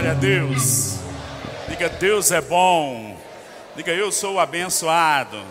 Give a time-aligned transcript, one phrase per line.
[0.00, 0.94] Glória a Deus.
[1.68, 3.20] Diga, Deus é bom.
[3.76, 5.44] Diga, eu sou abençoado.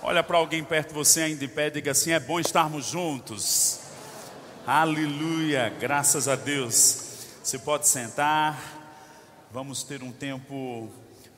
[0.00, 3.80] Olha para alguém perto de você ainda em pé, diga assim: é bom estarmos juntos.
[4.64, 7.26] Aleluia, graças a Deus.
[7.42, 8.56] Você pode sentar.
[9.50, 10.88] Vamos ter um tempo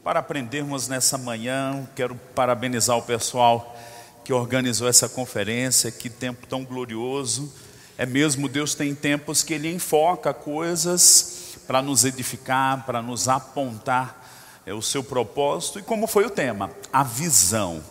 [0.04, 1.88] para aprendermos nessa manhã.
[1.96, 3.74] Quero parabenizar o pessoal
[4.22, 5.90] que organizou essa conferência.
[5.90, 7.50] Que tempo tão glorioso.
[7.96, 11.37] É mesmo, Deus tem tempos que Ele enfoca coisas
[11.68, 14.26] para nos edificar, para nos apontar
[14.64, 15.78] é, o seu propósito.
[15.78, 16.70] E como foi o tema?
[16.90, 17.84] A visão.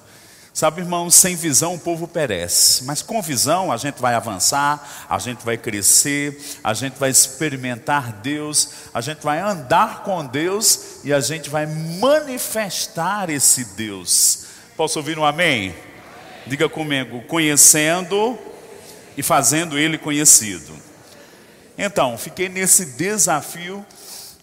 [0.52, 5.20] Sabe, irmãos, sem visão o povo perece, mas com visão a gente vai avançar, a
[5.20, 11.14] gente vai crescer, a gente vai experimentar Deus, a gente vai andar com Deus e
[11.14, 14.48] a gente vai manifestar esse Deus.
[14.75, 15.75] Posso ouvir um amém?
[16.48, 18.36] Diga comigo, conhecendo
[19.16, 20.87] e fazendo ele conhecido.
[21.77, 23.86] Então, fiquei nesse desafio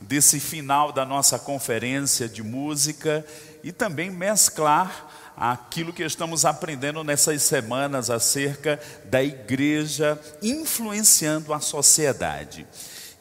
[0.01, 3.27] desse final da nossa conferência de música
[3.63, 12.67] e também mesclar aquilo que estamos aprendendo nessas semanas acerca da igreja influenciando a sociedade.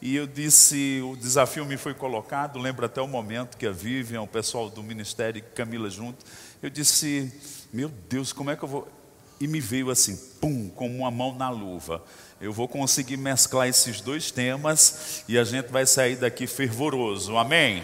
[0.00, 4.22] E eu disse, o desafio me foi colocado, lembro até o momento que a Vivian,
[4.22, 6.24] o pessoal do ministério, Camila junto,
[6.62, 7.32] eu disse,
[7.72, 8.88] meu Deus, como é que eu vou
[9.40, 12.02] e me veio assim, pum, como uma mão na luva.
[12.44, 17.82] Eu vou conseguir mesclar esses dois temas e a gente vai sair daqui fervoroso, amém?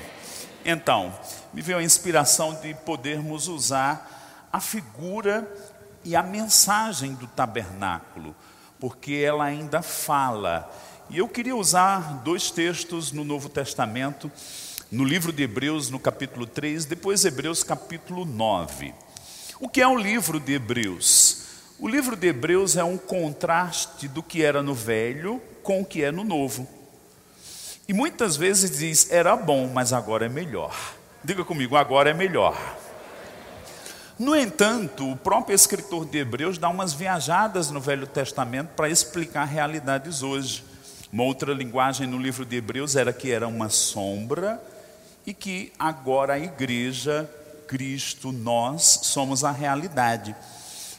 [0.67, 1.19] Então,
[1.50, 5.50] me veio a inspiração de podermos usar a figura
[6.05, 8.36] e a mensagem do tabernáculo,
[8.78, 10.70] porque ela ainda fala.
[11.08, 14.30] E eu queria usar dois textos no Novo Testamento,
[14.92, 18.92] no livro de Hebreus, no capítulo 3, depois Hebreus, capítulo 9.
[19.58, 21.48] O que é o livro de Hebreus?
[21.83, 26.05] O livro de Hebreus é um contraste do que era no velho com o que
[26.05, 26.69] é no novo.
[27.89, 30.77] E muitas vezes diz, era bom, mas agora é melhor.
[31.25, 32.55] Diga comigo, agora é melhor.
[34.19, 39.47] No entanto, o próprio escritor de Hebreus dá umas viajadas no Velho Testamento para explicar
[39.47, 40.62] realidades hoje.
[41.11, 44.62] Uma outra linguagem no livro de Hebreus era que era uma sombra
[45.27, 47.27] e que agora a igreja,
[47.67, 50.36] Cristo, nós somos a realidade.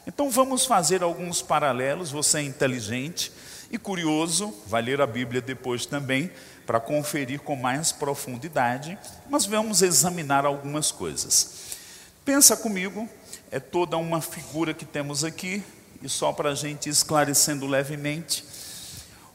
[0.05, 2.11] Então vamos fazer alguns paralelos.
[2.11, 3.31] Você é inteligente
[3.71, 6.31] e curioso, vai ler a Bíblia depois também
[6.65, 8.97] para conferir com mais profundidade,
[9.29, 11.77] mas vamos examinar algumas coisas.
[12.25, 13.09] Pensa comigo,
[13.49, 15.63] é toda uma figura que temos aqui,
[16.01, 18.43] e só para a gente esclarecendo levemente,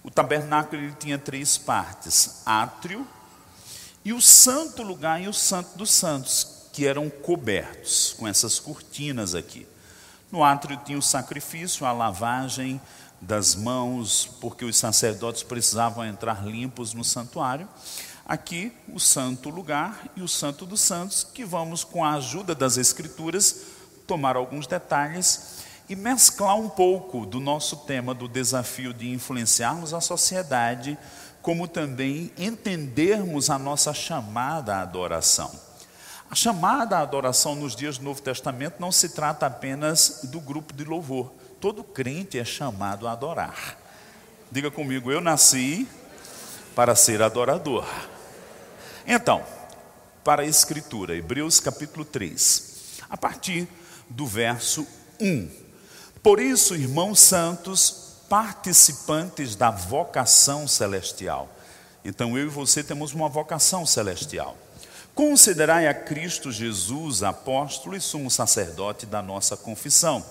[0.03, 3.07] o tabernáculo ele tinha três partes: átrio
[4.05, 9.35] e o santo lugar e o santo dos santos, que eram cobertos com essas cortinas
[9.35, 9.67] aqui.
[10.31, 12.81] No átrio tinha o sacrifício, a lavagem
[13.21, 17.69] das mãos, porque os sacerdotes precisavam entrar limpos no santuário.
[18.27, 22.77] Aqui, o santo lugar e o santo dos santos, que vamos, com a ajuda das
[22.77, 23.63] Escrituras,
[24.07, 30.01] tomar alguns detalhes e mesclar um pouco do nosso tema do desafio de influenciarmos a
[30.01, 30.99] sociedade,
[31.41, 35.66] como também entendermos a nossa chamada à adoração.
[36.31, 40.75] A chamada à adoração nos dias do Novo Testamento não se trata apenas do grupo
[40.75, 41.33] de louvor.
[41.61, 43.79] Todo crente é chamado a adorar.
[44.51, 45.87] Diga comigo, eu nasci
[46.75, 47.87] para ser adorador.
[49.07, 49.43] Então,
[50.25, 53.69] para a Escritura, Hebreus capítulo 3, a partir
[54.11, 54.87] do verso
[55.21, 55.49] 1.
[56.23, 61.49] Por isso, irmãos santos, participantes da vocação celestial.
[62.05, 64.57] Então, eu e você temos uma vocação celestial.
[65.17, 70.23] Considerai a Cristo Jesus, apóstolo e sumo sacerdote da nossa confissão,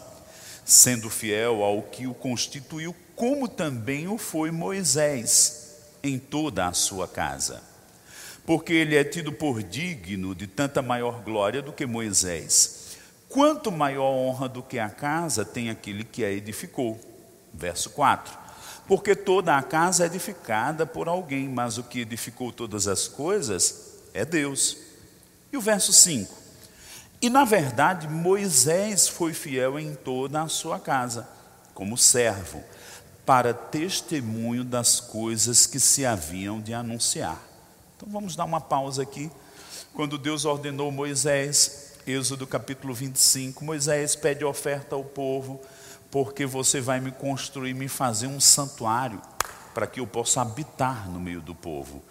[0.63, 7.07] sendo fiel ao que o constituiu, como também o foi Moisés em toda a sua
[7.07, 7.63] casa.
[8.45, 12.95] Porque ele é tido por digno de tanta maior glória do que Moisés.
[13.27, 17.01] Quanto maior honra do que a casa tem aquele que a edificou.
[17.51, 18.37] Verso 4.
[18.87, 23.84] Porque toda a casa é edificada por alguém, mas o que edificou todas as coisas
[24.15, 24.77] é Deus.
[25.51, 26.33] E o verso 5:
[27.21, 31.27] E na verdade Moisés foi fiel em toda a sua casa,
[31.73, 32.63] como servo,
[33.25, 37.39] para testemunho das coisas que se haviam de anunciar.
[37.97, 39.29] Então vamos dar uma pausa aqui.
[39.93, 45.59] Quando Deus ordenou Moisés, Êxodo capítulo 25, Moisés pede oferta ao povo,
[46.09, 49.21] porque você vai me construir, me fazer um santuário,
[49.73, 52.01] para que eu possa habitar no meio do povo.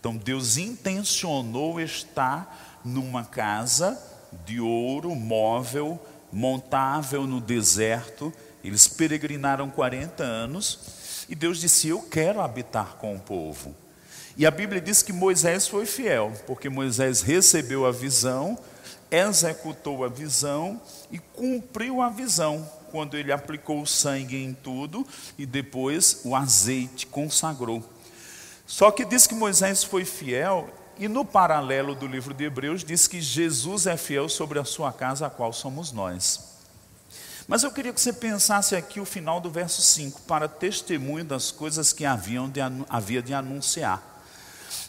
[0.00, 4.02] Então Deus intencionou estar numa casa
[4.46, 6.00] de ouro móvel,
[6.32, 8.32] montável no deserto.
[8.64, 13.76] Eles peregrinaram 40 anos e Deus disse: Eu quero habitar com o povo.
[14.38, 18.58] E a Bíblia diz que Moisés foi fiel, porque Moisés recebeu a visão,
[19.10, 20.80] executou a visão
[21.10, 25.06] e cumpriu a visão quando ele aplicou o sangue em tudo
[25.36, 27.84] e depois o azeite consagrou.
[28.70, 33.08] Só que diz que Moisés foi fiel e no paralelo do livro de Hebreus diz
[33.08, 36.54] que Jesus é fiel sobre a sua casa, a qual somos nós.
[37.48, 41.50] Mas eu queria que você pensasse aqui o final do verso 5, para testemunho das
[41.50, 44.22] coisas que haviam de, havia de anunciar.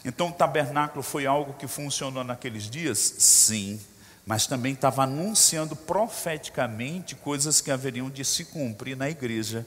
[0.04, 2.98] Então o tabernáculo foi algo que funcionou naqueles dias?
[3.18, 3.80] Sim
[4.24, 9.66] mas também estava anunciando profeticamente coisas que haveriam de se cumprir na igreja.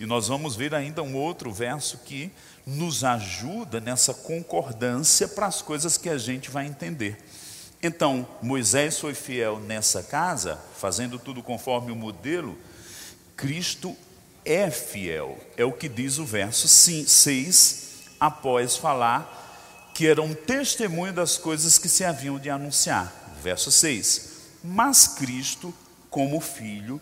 [0.00, 2.32] E nós vamos ver ainda um outro verso que
[2.66, 7.18] nos ajuda nessa concordância para as coisas que a gente vai entender.
[7.82, 12.56] Então, Moisés foi fiel nessa casa, fazendo tudo conforme o modelo,
[13.36, 13.96] Cristo
[14.44, 17.82] é fiel, é o que diz o verso 6,
[18.20, 19.40] após falar
[19.94, 23.12] que era um testemunho das coisas que se haviam de anunciar.
[23.42, 24.30] Verso 6:
[24.62, 25.74] Mas Cristo,
[26.08, 27.00] como filho,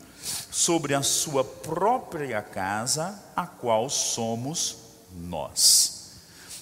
[0.50, 4.79] sobre a sua própria casa, a qual somos
[5.14, 6.12] nós.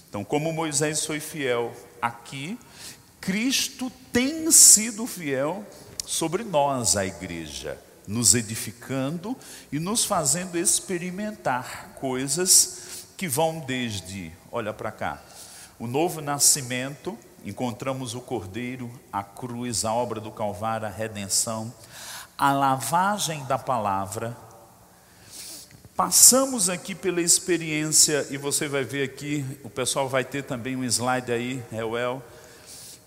[0.08, 2.58] Então, como Moisés foi fiel aqui,
[3.20, 5.64] Cristo tem sido fiel
[6.06, 9.36] sobre nós, a igreja, nos edificando
[9.70, 15.22] e nos fazendo experimentar coisas que vão desde, olha para cá,
[15.78, 21.72] o novo nascimento encontramos o Cordeiro, a cruz, a obra do Calvário, a redenção,
[22.36, 24.36] a lavagem da palavra.
[25.98, 30.84] Passamos aqui pela experiência, e você vai ver aqui, o pessoal vai ter também um
[30.84, 32.22] slide aí, Reuel,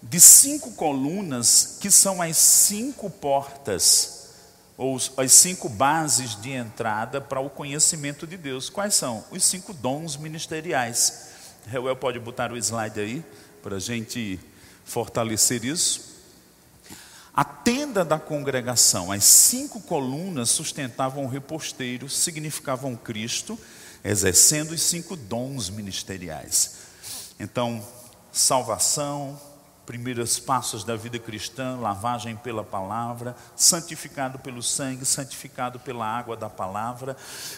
[0.03, 4.31] de cinco colunas que são as cinco portas,
[4.77, 8.69] ou as cinco bases de entrada para o conhecimento de Deus.
[8.69, 9.23] Quais são?
[9.31, 11.29] Os cinco dons ministeriais.
[11.67, 13.23] Reuel pode botar o slide aí
[13.63, 14.37] para a gente
[14.83, 16.10] fortalecer isso.
[17.33, 23.57] A tenda da congregação, as cinco colunas sustentavam o reposteiro, significavam Cristo,
[24.03, 26.75] exercendo os cinco dons ministeriais.
[27.39, 27.81] Então,
[28.33, 29.39] salvação,
[29.85, 36.49] primeiros passos da vida cristã, lavagem pela palavra, santificado pelo sangue, santificado pela água da
[36.49, 37.15] palavra,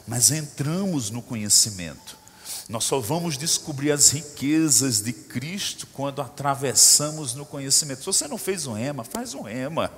[0.07, 2.22] mas entramos no conhecimento.
[2.69, 7.99] Nós só vamos descobrir as riquezas de Cristo quando atravessamos no conhecimento.
[7.99, 9.91] Se você não fez um rema, faz um rema.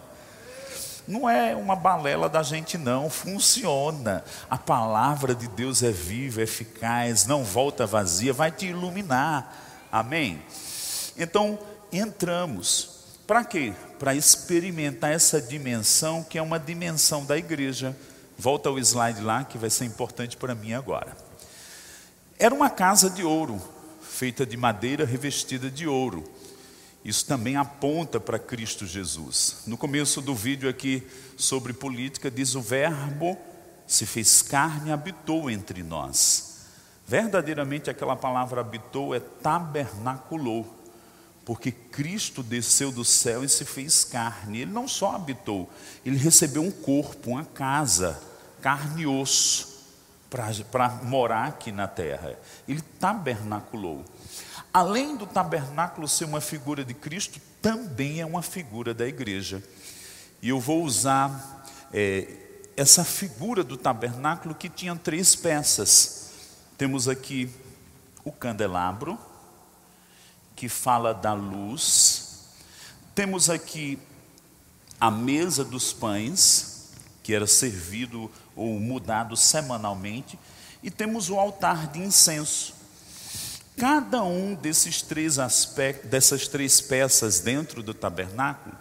[1.08, 4.24] Não é uma balela da gente, não, funciona.
[4.50, 9.88] A palavra de Deus é viva, eficaz, não volta vazia, vai te iluminar.
[9.92, 10.42] Amém?
[11.16, 11.60] Então,
[11.92, 12.90] entramos.
[13.28, 13.74] Para quê?
[14.00, 17.96] Para experimentar essa dimensão que é uma dimensão da igreja.
[18.38, 21.25] Volta ao slide lá que vai ser importante para mim agora.
[22.38, 23.62] Era uma casa de ouro,
[24.02, 26.24] feita de madeira revestida de ouro.
[27.04, 29.64] Isso também aponta para Cristo Jesus.
[29.66, 31.02] No começo do vídeo aqui
[31.38, 33.38] sobre política, diz: O Verbo
[33.88, 36.58] se fez carne e habitou entre nós.
[37.08, 40.68] Verdadeiramente, aquela palavra habitou é tabernaculou,
[41.46, 44.62] porque Cristo desceu do céu e se fez carne.
[44.62, 45.70] Ele não só habitou,
[46.06, 48.20] ele recebeu um corpo, uma casa,
[48.62, 49.75] carne e osso
[50.30, 52.38] para morar aqui na terra.
[52.68, 54.04] Ele tabernaculou.
[54.74, 59.64] Além do tabernáculo ser uma figura de Cristo, também é uma figura da igreja.
[60.42, 62.28] E eu vou usar é,
[62.76, 66.32] essa figura do tabernáculo que tinha três peças.
[66.78, 67.50] Temos aqui
[68.24, 69.18] o candelabro,
[70.56, 72.50] que fala da luz.
[73.14, 73.98] Temos aqui
[75.00, 76.90] a mesa dos pães,
[77.24, 80.40] que era servido ou mudado semanalmente,
[80.82, 82.74] e temos o altar de incenso.
[83.78, 88.76] Cada um desses três aspectos, dessas três peças dentro do tabernáculo,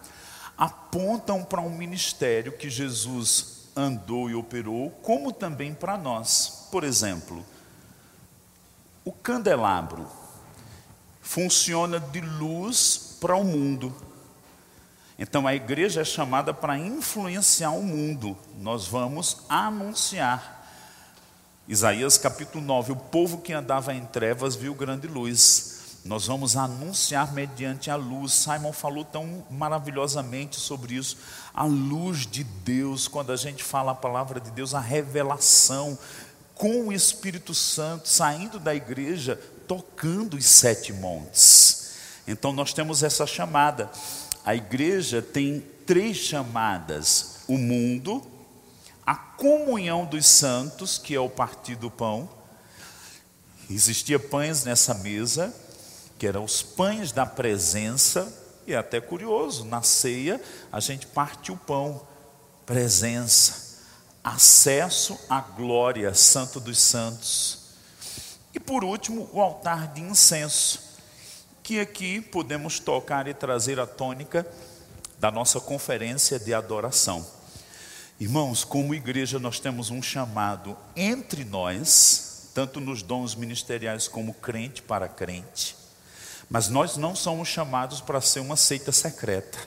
[0.56, 6.68] apontam para um ministério que Jesus andou e operou, como também para nós.
[6.70, 7.44] Por exemplo,
[9.04, 10.06] o candelabro
[11.20, 13.94] funciona de luz para o mundo.
[15.18, 18.36] Então a igreja é chamada para influenciar o mundo.
[18.58, 20.66] Nós vamos anunciar.
[21.68, 25.72] Isaías capítulo 9: O povo que andava em trevas viu grande luz.
[26.04, 28.32] Nós vamos anunciar mediante a luz.
[28.32, 31.16] Simon falou tão maravilhosamente sobre isso.
[31.54, 35.96] A luz de Deus, quando a gente fala a palavra de Deus, a revelação
[36.54, 41.94] com o Espírito Santo saindo da igreja, tocando os sete montes.
[42.26, 43.90] Então nós temos essa chamada
[44.44, 48.22] a igreja tem três chamadas: o mundo,
[49.06, 52.28] a comunhão dos santos, que é o partir do pão.
[53.70, 55.54] Existia pães nessa mesa,
[56.18, 58.32] que eram os pães da presença,
[58.66, 62.06] e é até curioso, na ceia a gente parte o pão,
[62.66, 63.80] presença,
[64.22, 67.64] acesso à glória, Santo dos Santos.
[68.54, 70.80] E por último, o altar de incenso,
[71.64, 74.46] que aqui podemos tocar e trazer a tônica
[75.18, 77.26] da nossa conferência de adoração.
[78.20, 84.82] Irmãos, como igreja, nós temos um chamado entre nós, tanto nos dons ministeriais como crente
[84.82, 85.74] para crente,
[86.50, 89.58] mas nós não somos chamados para ser uma seita secreta,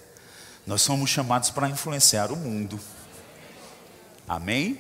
[0.68, 2.80] nós somos chamados para influenciar o mundo.
[4.28, 4.80] Amém?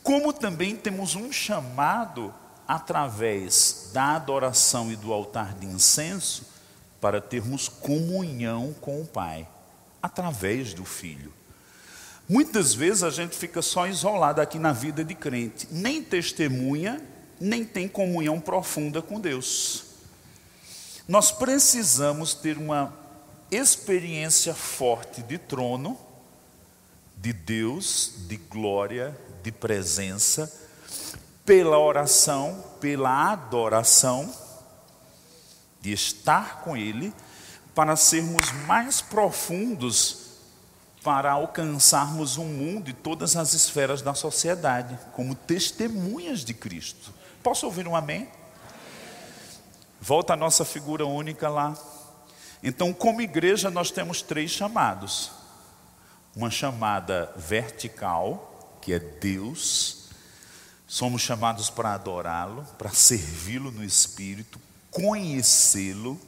[0.00, 2.32] Como também temos um chamado
[2.70, 6.46] através da adoração e do altar de incenso
[7.00, 9.48] para termos comunhão com o Pai,
[10.00, 11.32] através do Filho.
[12.28, 17.02] Muitas vezes a gente fica só isolado aqui na vida de crente, nem testemunha,
[17.40, 19.86] nem tem comunhão profunda com Deus.
[21.08, 22.94] Nós precisamos ter uma
[23.50, 25.98] experiência forte de trono,
[27.16, 30.69] de Deus, de glória, de presença,
[31.50, 34.32] pela oração, pela adoração,
[35.80, 37.12] de estar com Ele,
[37.74, 40.36] para sermos mais profundos,
[41.02, 47.12] para alcançarmos o mundo e todas as esferas da sociedade, como testemunhas de Cristo.
[47.42, 48.28] Posso ouvir um amém?
[50.00, 51.76] Volta a nossa figura única lá.
[52.62, 55.32] Então, como igreja, nós temos três chamados:
[56.36, 59.99] uma chamada vertical, que é Deus,
[60.90, 66.20] somos chamados para adorá-lo, para servi-lo no espírito, conhecê-lo.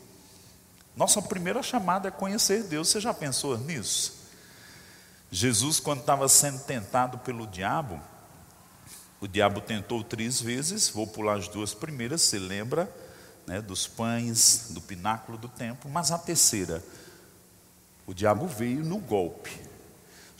[0.96, 2.88] Nossa primeira chamada é conhecer Deus.
[2.88, 4.22] Você já pensou nisso?
[5.32, 8.00] Jesus, quando estava sendo tentado pelo diabo,
[9.20, 12.88] o diabo tentou três vezes, vou pular as duas primeiras, você lembra?
[13.46, 16.82] né, dos pães, do pináculo do templo, mas a terceira,
[18.06, 19.60] o diabo veio no golpe.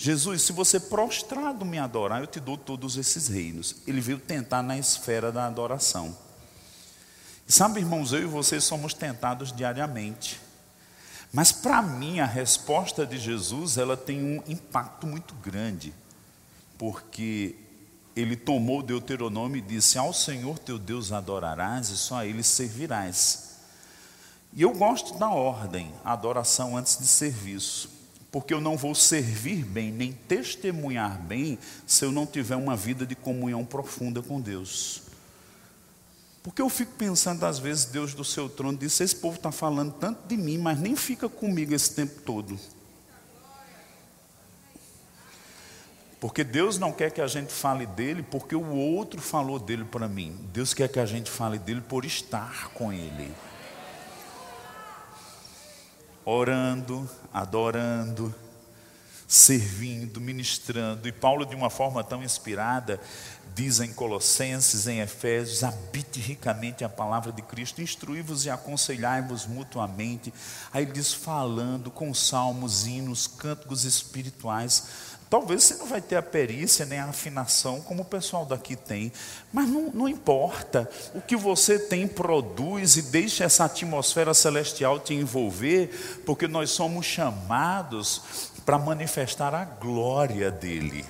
[0.03, 3.77] Jesus, se você prostrado me adorar, eu te dou todos esses reinos.
[3.87, 6.19] Ele veio tentar na esfera da adoração.
[7.47, 10.41] E sabe, irmãos, eu e você somos tentados diariamente.
[11.33, 15.95] Mas para mim a resposta de Jesus, ela tem um impacto muito grande.
[16.77, 17.55] Porque
[18.17, 23.51] ele tomou Deuteronômio e disse: Ao Senhor teu Deus adorarás e só a Ele servirás.
[24.53, 28.02] E eu gosto da ordem, adoração antes de serviço,
[28.33, 33.05] porque eu não vou servir bem, nem testemunhar bem, se eu não tiver uma vida
[33.05, 35.03] de comunhão profunda com Deus.
[36.43, 39.93] Porque eu fico pensando, às vezes, Deus do seu trono disse: Esse povo está falando
[39.93, 42.59] tanto de mim, mas nem fica comigo esse tempo todo.
[46.19, 50.09] Porque Deus não quer que a gente fale dele porque o outro falou dele para
[50.09, 50.39] mim.
[50.53, 53.31] Deus quer que a gente fale dele por estar com ele.
[56.25, 58.35] Orando, adorando,
[59.27, 61.09] servindo, ministrando.
[61.09, 63.01] E Paulo, de uma forma tão inspirada,
[63.55, 70.33] diz em Colossenses, em Efésios: habite ricamente a palavra de Cristo, instruí-vos e aconselhai-vos mutuamente.
[70.73, 74.85] Aí ele diz: falando com salmos, hinos, cânticos espirituais
[75.33, 79.11] Talvez você não vai ter a perícia nem a afinação como o pessoal daqui tem,
[79.51, 80.87] mas não, não importa.
[81.15, 87.07] O que você tem, produz e deixa essa atmosfera celestial te envolver, porque nós somos
[87.07, 91.03] chamados para manifestar a glória dele.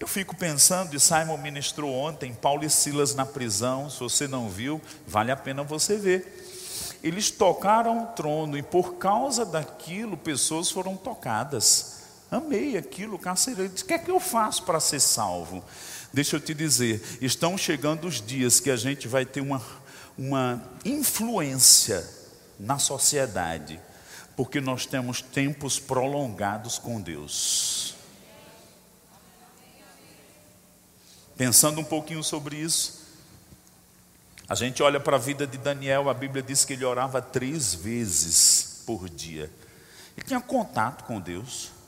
[0.00, 4.48] Eu fico pensando, e Simon ministrou ontem, Paulo e Silas na prisão, se você não
[4.48, 6.96] viu, vale a pena você ver.
[7.04, 11.91] Eles tocaram o trono e por causa daquilo pessoas foram tocadas.
[12.32, 15.62] Amei aquilo, o carcereiro disse: O que é que eu faço para ser salvo?
[16.10, 19.62] Deixa eu te dizer, estão chegando os dias que a gente vai ter uma,
[20.16, 22.08] uma influência
[22.58, 23.78] na sociedade,
[24.34, 27.96] porque nós temos tempos prolongados com Deus.
[31.36, 33.02] Pensando um pouquinho sobre isso,
[34.48, 37.74] a gente olha para a vida de Daniel, a Bíblia diz que ele orava três
[37.74, 39.50] vezes por dia.
[40.16, 41.81] Ele tinha contato com Deus.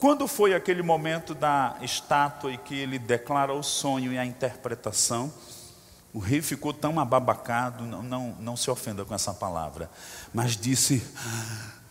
[0.00, 5.30] Quando foi aquele momento da estátua e que ele declara o sonho e a interpretação,
[6.14, 9.90] o rei ficou tão ababacado, não, não, não se ofenda com essa palavra,
[10.32, 11.02] mas disse: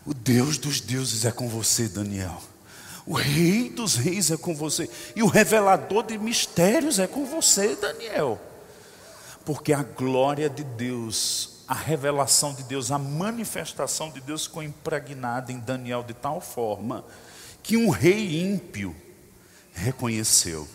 [0.04, 2.36] O Deus dos deuses é com você, Daniel.
[3.06, 4.90] O rei dos reis é com você.
[5.14, 8.40] E o revelador de mistérios é com você, Daniel.
[9.44, 15.52] Porque a glória de Deus, a revelação de Deus, a manifestação de Deus ficou impregnada
[15.52, 17.04] em Daniel de tal forma
[17.62, 18.94] que um rei ímpio
[19.72, 20.68] reconheceu.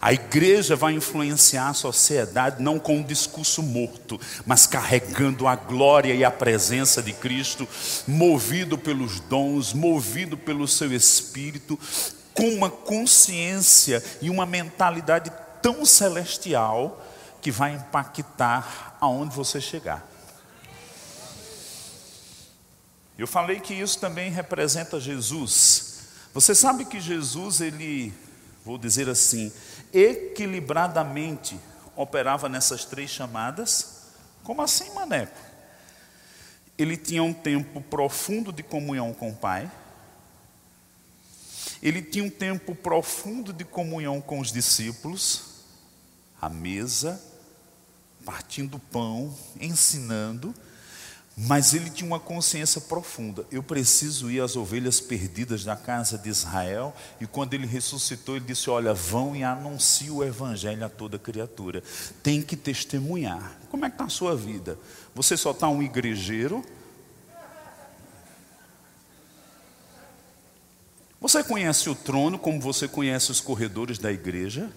[0.00, 6.14] A igreja vai influenciar a sociedade não com um discurso morto, mas carregando a glória
[6.14, 7.66] e a presença de Cristo,
[8.06, 11.78] movido pelos dons, movido pelo seu espírito,
[12.32, 17.04] com uma consciência e uma mentalidade tão celestial
[17.42, 20.06] que vai impactar aonde você chegar.
[23.18, 25.87] Eu falei que isso também representa Jesus.
[26.38, 28.14] Você sabe que Jesus, ele,
[28.64, 29.52] vou dizer assim,
[29.92, 31.58] equilibradamente
[31.96, 34.02] operava nessas três chamadas?
[34.44, 35.36] Como assim, maneco?
[36.78, 39.68] Ele tinha um tempo profundo de comunhão com o Pai.
[41.82, 45.42] Ele tinha um tempo profundo de comunhão com os discípulos,
[46.40, 47.20] à mesa,
[48.24, 50.54] partindo pão, ensinando.
[51.40, 53.46] Mas ele tinha uma consciência profunda.
[53.48, 56.92] Eu preciso ir às ovelhas perdidas da casa de Israel.
[57.20, 61.80] E quando ele ressuscitou, ele disse: Olha, vão e anunciem o evangelho a toda criatura.
[62.24, 63.56] Tem que testemunhar.
[63.70, 64.76] Como é que está a sua vida?
[65.14, 66.64] Você só está um igrejeiro?
[71.20, 74.72] Você conhece o trono como você conhece os corredores da igreja?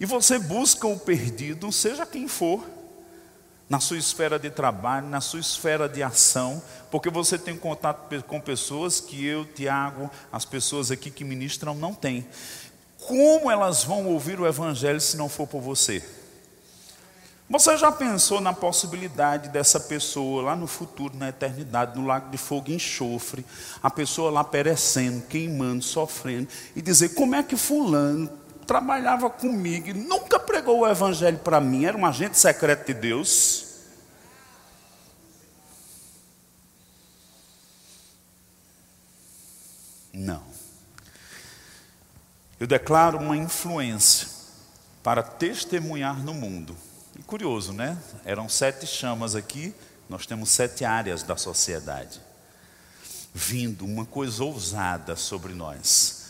[0.00, 2.81] E você busca o perdido, seja quem for
[3.72, 8.38] na sua esfera de trabalho, na sua esfera de ação, porque você tem contato com
[8.38, 12.26] pessoas que eu, Tiago, as pessoas aqui que ministram não têm.
[12.98, 16.04] Como elas vão ouvir o Evangelho se não for por você?
[17.48, 22.36] Você já pensou na possibilidade dessa pessoa lá no futuro, na eternidade, no lago de
[22.36, 23.42] fogo e enxofre,
[23.82, 28.28] a pessoa lá perecendo, queimando, sofrendo, e dizer: como é que Fulano
[28.72, 33.66] trabalhava comigo e nunca pregou o evangelho para mim, era um agente secreto de Deus.
[40.10, 40.42] Não.
[42.58, 44.26] Eu declaro uma influência
[45.02, 46.74] para testemunhar no mundo.
[47.18, 47.98] E curioso, né?
[48.24, 49.74] Eram sete chamas aqui,
[50.08, 52.22] nós temos sete áreas da sociedade.
[53.34, 56.21] Vindo uma coisa ousada sobre nós.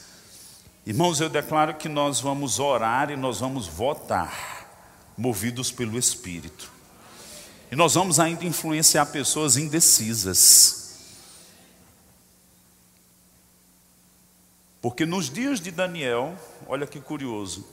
[0.85, 4.69] Irmãos, eu declaro que nós vamos orar e nós vamos votar,
[5.17, 6.73] movidos pelo Espírito.
[7.71, 10.83] E nós vamos ainda influenciar pessoas indecisas.
[14.81, 17.65] Porque nos dias de Daniel, olha que curioso,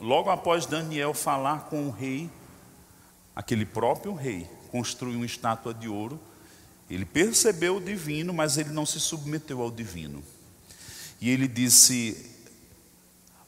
[0.00, 2.30] logo após Daniel falar com o rei,
[3.34, 6.18] aquele próprio rei construiu uma estátua de ouro,
[6.88, 10.24] ele percebeu o divino, mas ele não se submeteu ao divino.
[11.20, 12.36] E ele disse: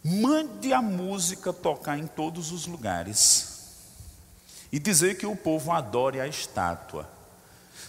[0.03, 3.59] mande a música tocar em todos os lugares
[4.71, 7.09] e dizer que o povo adore a estátua.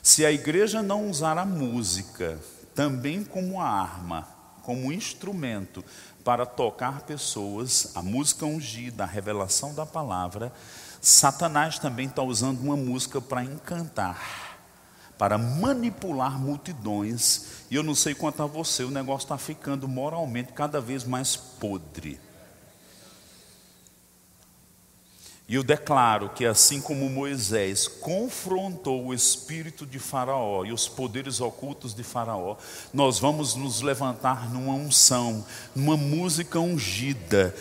[0.01, 2.39] Se a igreja não usar a música
[2.73, 4.27] também como arma,
[4.63, 5.83] como instrumento
[6.23, 10.53] para tocar pessoas, a música ungida, a revelação da palavra,
[11.01, 14.48] Satanás também está usando uma música para encantar
[15.19, 17.65] para manipular multidões.
[17.69, 21.35] E eu não sei quanto a você, o negócio está ficando moralmente cada vez mais
[21.35, 22.17] podre.
[25.49, 31.41] E eu declaro que assim como Moisés confrontou o espírito de Faraó e os poderes
[31.41, 32.55] ocultos de Faraó,
[32.93, 35.43] nós vamos nos levantar numa unção,
[35.75, 37.53] numa música ungida,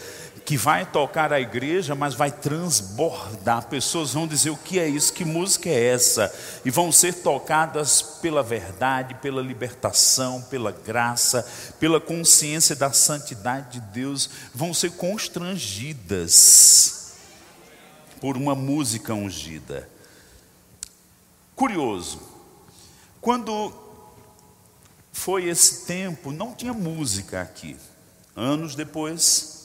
[0.49, 3.67] que vai tocar a igreja, mas vai transbordar.
[3.67, 5.13] Pessoas vão dizer: o que é isso?
[5.13, 6.35] Que música é essa?
[6.65, 11.47] E vão ser tocadas pela verdade, pela libertação, pela graça,
[11.79, 17.13] pela consciência da santidade de Deus, vão ser constrangidas
[18.19, 19.87] por uma música ungida.
[21.55, 22.23] Curioso,
[23.21, 23.71] quando
[25.13, 27.77] foi esse tempo, não tinha música aqui.
[28.35, 29.58] Anos depois,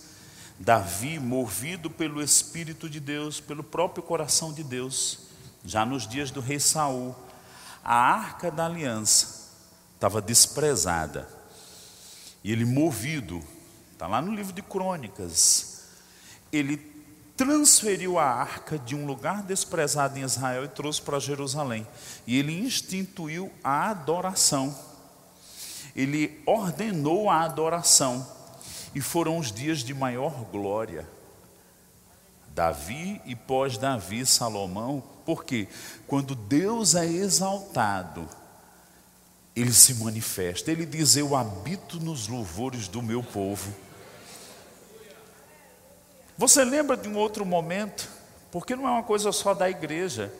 [0.63, 5.19] Davi, movido pelo Espírito de Deus, pelo próprio coração de Deus,
[5.65, 7.13] já nos dias do rei Saul,
[7.83, 9.49] a arca da aliança
[9.93, 11.27] estava desprezada.
[12.41, 13.43] E ele, movido,
[13.91, 15.83] está lá no livro de Crônicas,
[16.49, 16.77] ele
[17.35, 21.85] transferiu a arca de um lugar desprezado em Israel e trouxe para Jerusalém.
[22.25, 24.73] E ele instituiu a adoração.
[25.93, 28.42] Ele ordenou a adoração
[28.93, 31.07] e foram os dias de maior glória.
[32.49, 35.67] Davi e pós-Davi, Salomão, porque
[36.07, 38.27] quando Deus é exaltado,
[39.55, 43.73] ele se manifesta, ele diz: Eu habito nos louvores do meu povo.
[46.37, 48.09] Você lembra de um outro momento?
[48.51, 50.33] Porque não é uma coisa só da igreja.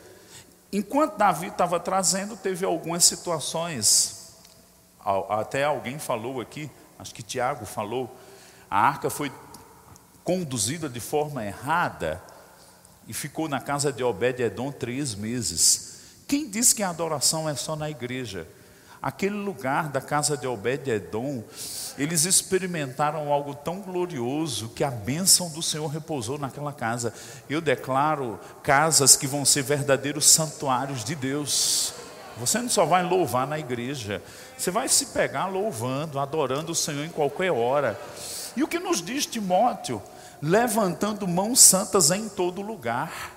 [0.72, 4.34] Enquanto Davi estava trazendo, teve algumas situações,
[5.30, 8.16] até alguém falou aqui, acho que Tiago falou,
[8.74, 9.32] a arca foi
[10.24, 12.20] conduzida de forma errada
[13.08, 16.00] e ficou na casa de Obed-Edom três meses.
[16.28, 18.48] Quem diz que a adoração é só na igreja?
[19.00, 21.44] Aquele lugar da casa de Obed-Edom,
[22.00, 27.14] eles experimentaram algo tão glorioso que a bênção do Senhor repousou naquela casa.
[27.48, 31.94] Eu declaro casas que vão ser verdadeiros santuários de Deus.
[32.40, 34.20] Você não só vai louvar na igreja,
[34.58, 38.00] você vai se pegar louvando, adorando o Senhor em qualquer hora.
[38.56, 40.02] E o que nos diz Timóteo?
[40.42, 43.34] Levantando mãos santas em todo lugar.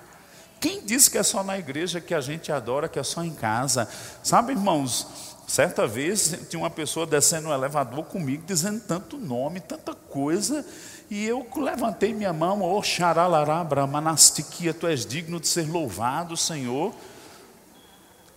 [0.59, 3.33] Quem diz que é só na igreja que a gente adora, que é só em
[3.33, 3.87] casa?
[4.23, 5.07] Sabe, irmãos,
[5.47, 10.65] certa vez tinha uma pessoa descendo no elevador comigo, dizendo tanto nome, tanta coisa,
[11.09, 16.93] e eu levantei minha mão, oh xaralará, brahmanastiquia, tu és digno de ser louvado, Senhor.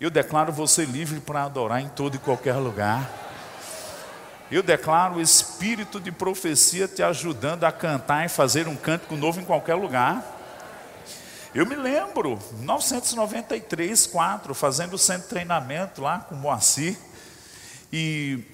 [0.01, 3.30] Eu declaro você livre para adorar em todo e qualquer lugar.
[4.51, 9.41] Eu declaro o espírito de profecia te ajudando a cantar e fazer um cântico novo
[9.41, 10.39] em qualquer lugar.
[11.55, 16.97] Eu me lembro, 1993, 4, fazendo o centro de treinamento lá com o Moacir,
[17.93, 18.45] e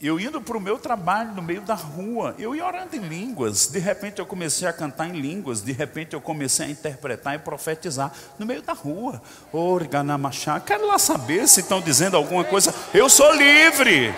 [0.00, 3.66] eu indo para o meu trabalho no meio da rua, eu ia orando em línguas,
[3.66, 7.38] de repente eu comecei a cantar em línguas, de repente eu comecei a interpretar e
[7.38, 9.22] profetizar no meio da rua.
[9.52, 14.14] Organamachá, quero lá saber se estão dizendo alguma coisa, eu sou livre.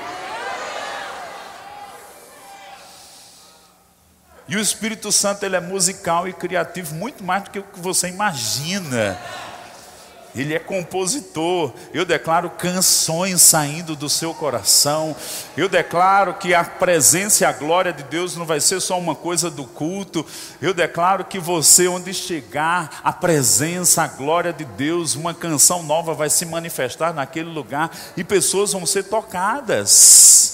[4.47, 7.81] E o Espírito Santo ele é musical e criativo muito mais do que o que
[7.81, 9.19] você imagina.
[10.35, 11.73] Ele é compositor.
[11.93, 15.15] Eu declaro canções saindo do seu coração.
[15.57, 19.15] Eu declaro que a presença e a glória de Deus não vai ser só uma
[19.15, 20.27] coisa do culto.
[20.61, 26.15] Eu declaro que você, onde chegar, a presença, a glória de Deus, uma canção nova
[26.15, 30.53] vai se manifestar naquele lugar e pessoas vão ser tocadas.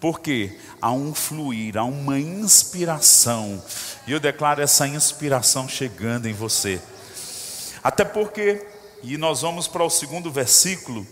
[0.00, 0.56] Por quê?
[0.80, 3.62] Há um fluir, há uma inspiração.
[4.06, 6.80] E eu declaro essa inspiração chegando em você.
[7.82, 8.66] Até porque,
[9.02, 11.06] e nós vamos para o segundo versículo,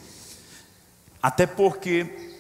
[1.22, 2.34] até porque,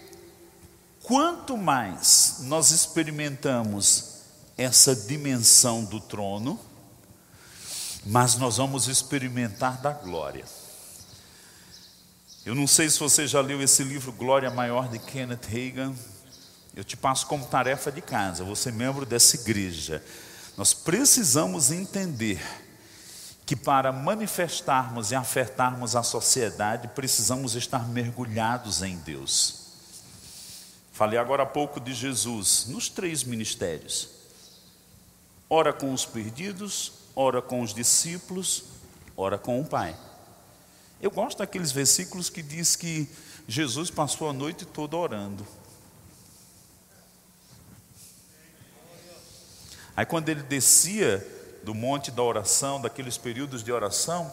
[1.02, 4.16] quanto mais nós experimentamos
[4.56, 6.58] essa dimensão do trono,
[8.04, 10.44] mas nós vamos experimentar da glória.
[12.44, 15.92] Eu não sei se você já leu esse livro Glória Maior de Kenneth Reagan,
[16.76, 20.04] eu te passo como tarefa de casa, você membro dessa igreja.
[20.58, 22.38] Nós precisamos entender
[23.46, 29.64] que para manifestarmos e afetarmos a sociedade, precisamos estar mergulhados em Deus.
[30.92, 34.10] Falei agora há pouco de Jesus nos três ministérios:
[35.48, 38.64] ora com os perdidos, ora com os discípulos,
[39.16, 39.96] ora com o Pai.
[41.00, 43.08] Eu gosto daqueles versículos que diz que
[43.48, 45.46] Jesus passou a noite toda orando.
[49.96, 51.26] Aí quando ele descia
[51.64, 54.30] do monte da oração, daqueles períodos de oração,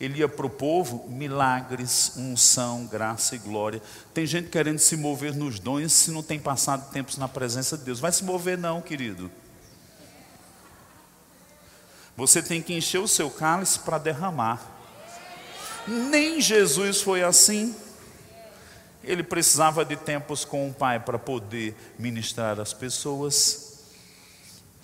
[0.00, 3.80] ele ia para o povo, milagres, unção, graça e glória.
[4.12, 7.84] Tem gente querendo se mover nos dons se não tem passado tempos na presença de
[7.84, 8.00] Deus.
[8.00, 9.30] Vai se mover não, querido.
[12.16, 14.60] Você tem que encher o seu cálice para derramar.
[15.86, 17.74] Nem Jesus foi assim.
[19.02, 23.73] Ele precisava de tempos com o Pai para poder ministrar às pessoas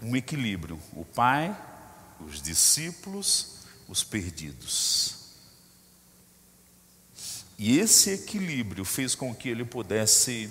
[0.02, 1.56] um equilíbrio: o pai,
[2.20, 3.58] os discípulos,
[3.88, 5.16] os perdidos.
[7.58, 10.50] E esse equilíbrio fez com que ele pudesse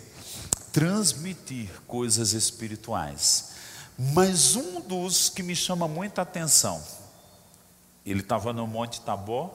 [0.72, 3.50] transmitir coisas espirituais.
[3.98, 6.82] Mas um dos que me chama muita atenção,
[8.06, 9.52] ele estava no Monte Tabor,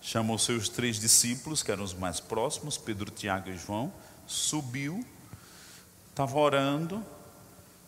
[0.00, 3.92] chamou seus três discípulos, que eram os mais próximos, Pedro, Tiago e João,
[4.26, 5.04] subiu,
[6.10, 7.04] estava orando,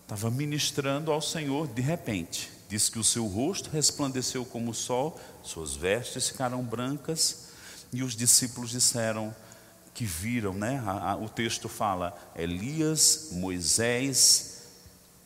[0.04, 2.50] estava ministrando ao Senhor de repente.
[2.68, 7.48] Diz que o seu rosto resplandeceu como o sol, suas vestes ficaram brancas,
[7.92, 9.34] e os discípulos disseram
[9.92, 10.82] que viram, né?
[11.22, 14.62] O texto fala: Elias, Moisés,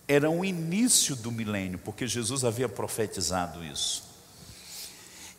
[0.07, 4.05] era o início do milênio, porque Jesus havia profetizado isso.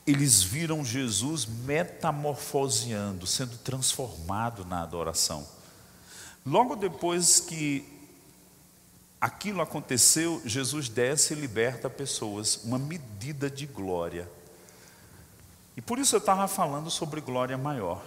[0.08, 5.47] Eles viram Jesus metamorfoseando, sendo transformado na adoração.
[6.43, 7.99] Logo depois que
[9.19, 14.29] aquilo aconteceu, Jesus desce e liberta pessoas, uma medida de glória.
[15.75, 18.03] E por isso eu estava falando sobre glória maior.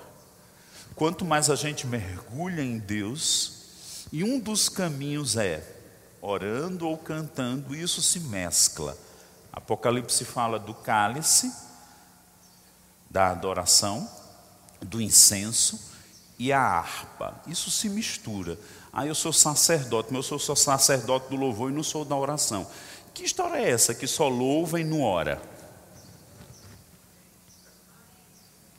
[0.95, 5.67] Quanto mais a gente mergulha em Deus, e um dos caminhos é
[6.21, 8.97] orando ou cantando, isso se mescla.
[9.53, 11.53] Apocalipse fala do cálice,
[13.11, 14.09] da adoração,
[14.81, 15.81] do incenso
[16.39, 17.41] e a harpa.
[17.47, 18.59] Isso se mistura.
[18.93, 22.67] Ah, eu sou sacerdote, mas eu sou sacerdote do louvor e não sou da oração.
[23.15, 25.41] Que história é essa que só louva e não ora?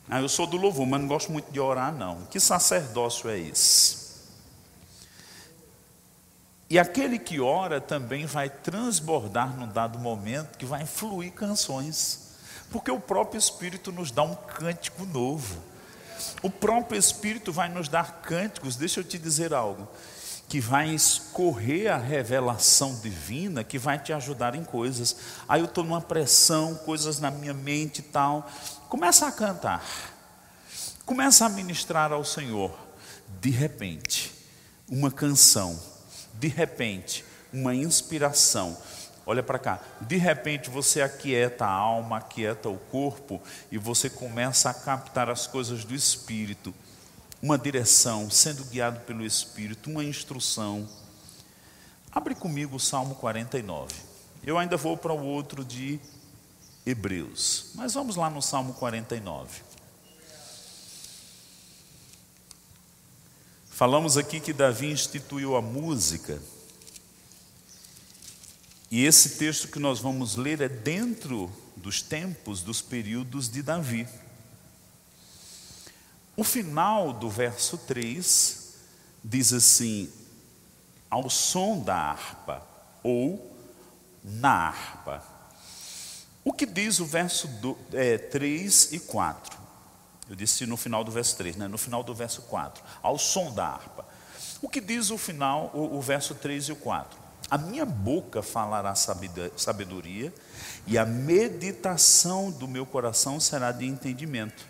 [0.08, 2.26] Ah, eu sou do louvor, mas não gosto muito de orar, não.
[2.26, 4.04] Que sacerdócio é esse?
[6.70, 12.36] E aquele que ora também vai transbordar num dado momento que vai fluir canções.
[12.72, 15.73] Porque o próprio Espírito nos dá um cântico novo.
[16.42, 19.88] O próprio Espírito vai nos dar cânticos, deixa eu te dizer algo,
[20.48, 25.16] que vai escorrer a revelação divina, que vai te ajudar em coisas.
[25.48, 28.50] Aí eu estou numa pressão, coisas na minha mente e tal.
[28.90, 29.84] Começa a cantar,
[31.06, 32.78] começa a ministrar ao Senhor.
[33.42, 34.32] De repente,
[34.88, 35.80] uma canção,
[36.34, 38.78] de repente, uma inspiração
[39.26, 39.80] Olha para cá.
[40.02, 45.48] De repente você aquieta a alma, aquieta o corpo e você começa a captar as
[45.48, 46.74] coisas do Espírito.
[47.42, 50.88] Uma direção, sendo guiado pelo Espírito, uma instrução.
[52.12, 53.94] Abre comigo o Salmo 49.
[54.46, 56.00] Eu ainda vou para o outro de
[56.86, 57.72] Hebreus.
[57.76, 59.62] Mas vamos lá no Salmo 49.
[63.70, 66.40] Falamos aqui que Davi instituiu a música
[68.94, 74.08] e esse texto que nós vamos ler é dentro dos tempos, dos períodos de Davi.
[76.38, 78.76] O final do verso 3
[79.24, 80.14] diz assim:
[81.10, 82.64] ao som da harpa,
[83.02, 83.58] ou
[84.24, 85.24] na harpa.
[86.46, 89.58] O que diz o verso do, é, 3 e 4?
[90.30, 91.68] Eu disse no final do verso 3, né?
[91.68, 94.06] no final do verso 4, ao som da harpa.
[94.62, 97.23] O que diz o final, o, o verso 3 e o 4?
[97.50, 100.34] A minha boca falará sabedoria,
[100.88, 104.66] e a meditação do meu coração será de entendimento.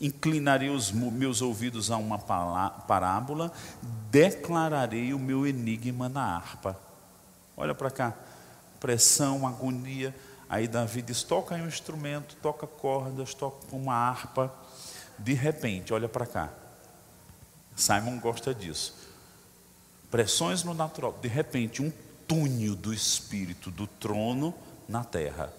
[0.00, 3.52] Inclinarei os meus ouvidos a uma parábola,
[4.10, 6.78] declararei o meu enigma na harpa.
[7.56, 8.14] Olha para cá,
[8.80, 10.14] pressão, agonia.
[10.48, 14.52] Aí Davi diz: toca um instrumento, toca cordas, toca uma harpa.
[15.18, 16.50] De repente, olha para cá.
[17.76, 19.03] Simon gosta disso
[20.14, 21.92] pressões no natural, de repente, um
[22.28, 24.54] túnel do Espírito do trono
[24.88, 25.52] na terra.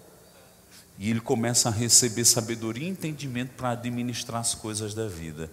[0.98, 5.50] E ele começa a receber sabedoria e entendimento para administrar as coisas da vida.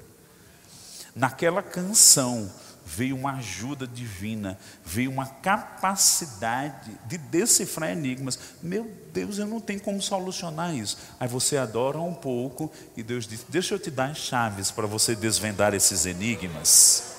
[1.13, 2.49] Naquela canção
[2.85, 8.39] veio uma ajuda divina, veio uma capacidade de decifrar enigmas.
[8.61, 10.97] Meu Deus, eu não tenho como solucionar isso.
[11.19, 14.87] Aí você adora um pouco e Deus diz: Deixa eu te dar as chaves para
[14.87, 17.12] você desvendar esses enigmas.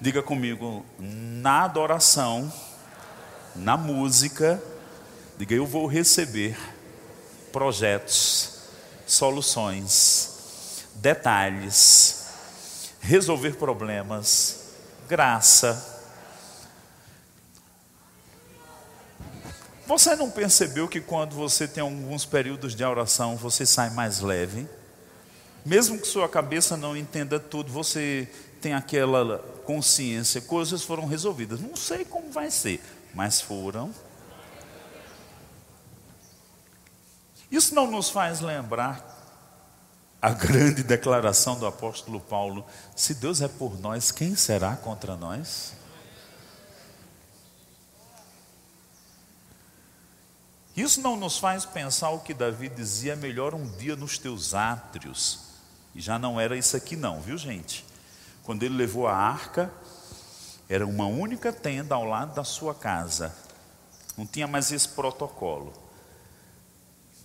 [0.00, 2.52] Diga comigo, na adoração,
[3.54, 4.60] na música,
[5.38, 6.56] diga eu vou receber
[7.52, 8.58] projetos,
[9.06, 12.26] soluções, detalhes,
[13.00, 14.70] resolver problemas,
[15.08, 15.92] graça.
[19.86, 24.66] Você não percebeu que quando você tem alguns períodos de oração, você sai mais leve?
[25.64, 28.28] Mesmo que sua cabeça não entenda tudo, você
[28.64, 31.60] tem aquela consciência, coisas foram resolvidas.
[31.60, 33.94] Não sei como vai ser, mas foram.
[37.50, 39.04] Isso não nos faz lembrar
[40.20, 42.64] a grande declaração do apóstolo Paulo:
[42.96, 45.74] se Deus é por nós, quem será contra nós?
[50.74, 54.54] Isso não nos faz pensar o que Davi dizia: é melhor um dia nos teus
[54.54, 55.40] átrios.
[55.94, 57.84] E já não era isso aqui, não, viu gente?
[58.44, 59.72] Quando ele levou a arca,
[60.68, 63.34] era uma única tenda ao lado da sua casa.
[64.16, 65.72] Não tinha mais esse protocolo.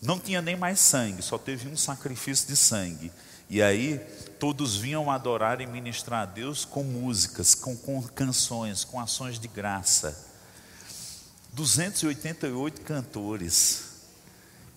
[0.01, 3.11] Não tinha nem mais sangue, só teve um sacrifício de sangue.
[3.49, 3.99] E aí
[4.39, 9.47] todos vinham adorar e ministrar a Deus com músicas, com, com canções, com ações de
[9.47, 10.27] graça.
[11.51, 13.83] 288 cantores,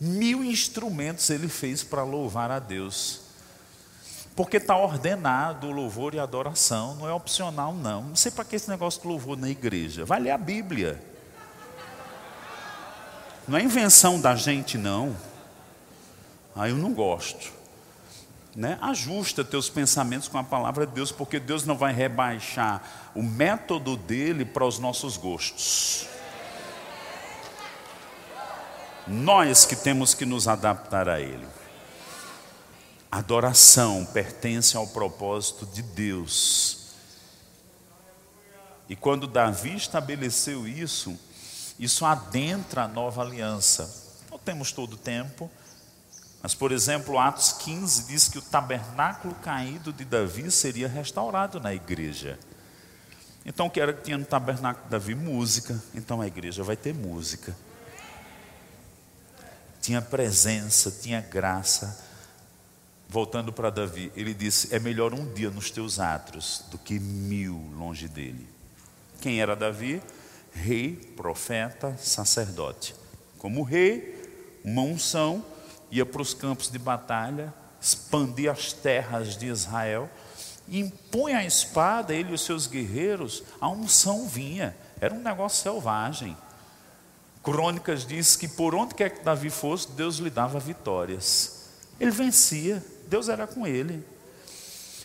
[0.00, 3.20] mil instrumentos ele fez para louvar a Deus.
[4.34, 8.02] Porque está ordenado o louvor e a adoração, não é opcional, não.
[8.02, 10.04] Não sei para que esse negócio de louvor na igreja.
[10.04, 11.02] Vai ler a Bíblia.
[13.46, 15.16] Não é invenção da gente, não.
[16.54, 17.52] Aí ah, eu não gosto.
[18.54, 18.78] Né?
[18.80, 22.82] Ajusta teus pensamentos com a palavra de Deus, porque Deus não vai rebaixar
[23.14, 26.06] o método dele para os nossos gostos.
[29.06, 31.46] Nós que temos que nos adaptar a ele.
[33.12, 36.94] Adoração pertence ao propósito de Deus.
[38.88, 41.14] E quando Davi estabeleceu isso,
[41.78, 44.16] isso adentra a nova aliança.
[44.30, 45.50] Não temos todo o tempo,
[46.42, 51.74] mas, por exemplo, Atos 15 diz que o tabernáculo caído de Davi seria restaurado na
[51.74, 52.38] igreja.
[53.44, 55.14] Então, o que era que tinha no tabernáculo de Davi?
[55.14, 55.78] Música.
[55.94, 57.54] Então, a igreja vai ter música.
[59.82, 62.10] Tinha presença, tinha graça.
[63.12, 67.62] Voltando para Davi, ele disse: É melhor um dia nos teus atos do que mil
[67.76, 68.48] longe dele.
[69.20, 70.02] Quem era Davi?
[70.50, 72.94] Rei, profeta, sacerdote.
[73.36, 75.44] Como rei, uma unção,
[75.90, 80.08] ia para os campos de batalha, expandia as terras de Israel
[80.68, 84.74] impõe a espada, ele e os seus guerreiros, a unção vinha.
[85.00, 86.36] Era um negócio selvagem.
[87.42, 91.62] Crônicas diz que por onde quer que Davi fosse, Deus lhe dava vitórias.
[92.00, 94.04] Ele vencia, Deus era com ele.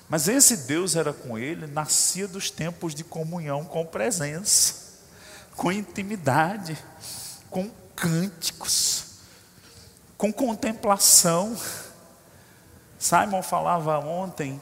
[0.10, 4.96] Mas esse Deus era com ele, nascia dos tempos de comunhão com presença,
[5.56, 6.78] com intimidade,
[7.50, 9.06] com cânticos,
[10.18, 11.58] com contemplação.
[12.98, 14.62] Simon falava ontem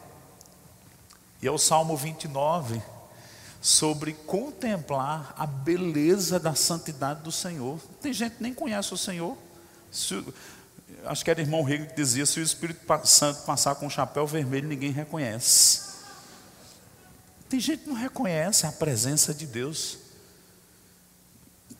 [1.42, 2.82] e é o Salmo 29
[3.62, 7.80] sobre contemplar a beleza da santidade do Senhor.
[8.02, 9.38] Tem gente que nem conhece o Senhor.
[9.92, 10.24] Se,
[11.06, 13.90] acho que era o irmão Rego que dizia: se o Espírito Santo passar com um
[13.90, 15.82] chapéu vermelho, ninguém reconhece.
[17.50, 20.00] Tem gente que não reconhece a presença de Deus.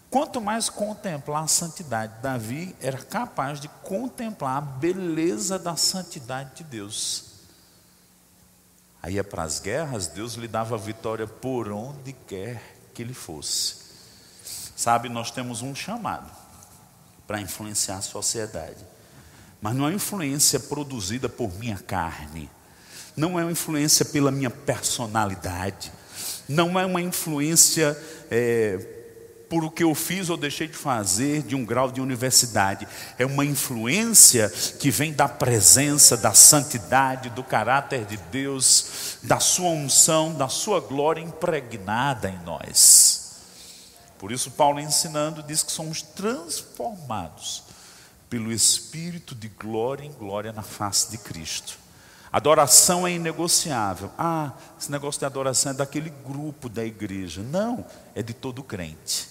[0.10, 6.64] Quanto mais contemplar a santidade, Davi era capaz de contemplar a beleza da santidade de
[6.64, 7.36] Deus.
[9.04, 13.76] Aí ia para as guerras, Deus lhe dava vitória por onde quer que ele fosse.
[14.76, 16.32] Sabe, nós temos um chamado
[17.28, 18.86] para influenciar a sociedade,
[19.66, 22.52] mas não é influência produzida por minha carne,
[23.18, 25.92] não é uma influência pela minha personalidade,
[26.48, 28.00] não é uma influência
[28.30, 28.78] é,
[29.50, 32.88] por o que eu fiz ou deixei de fazer de um grau de universidade.
[33.18, 34.50] É uma influência
[34.80, 40.80] que vem da presença, da santidade, do caráter de Deus, da sua unção, da sua
[40.80, 43.40] glória impregnada em nós.
[44.20, 47.64] Por isso, Paulo ensinando diz que somos transformados
[48.30, 51.78] pelo Espírito de glória em glória na face de Cristo.
[52.32, 54.12] Adoração é inegociável.
[54.18, 57.42] Ah, esse negócio de adoração é daquele grupo da igreja.
[57.42, 59.30] Não, é de todo crente.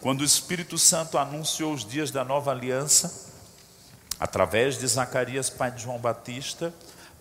[0.00, 3.30] Quando o Espírito Santo anunciou os dias da nova aliança,
[4.18, 6.72] através de Zacarias, pai de João Batista,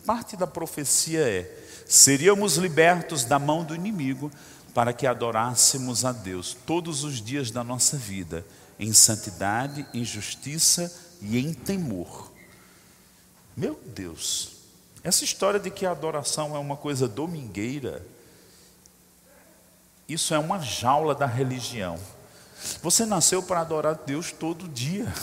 [0.06, 1.52] parte da profecia é:
[1.86, 4.32] seríamos libertos da mão do inimigo
[4.74, 8.46] para que adorássemos a Deus todos os dias da nossa vida,
[8.82, 10.92] em santidade, em justiça
[11.22, 12.32] e em temor.
[13.56, 14.54] Meu Deus,
[15.04, 18.04] essa história de que a adoração é uma coisa domingueira,
[20.10, 21.98] isso é uma jaula da religião.
[22.82, 25.14] Você nasceu para adorar Deus todo dia.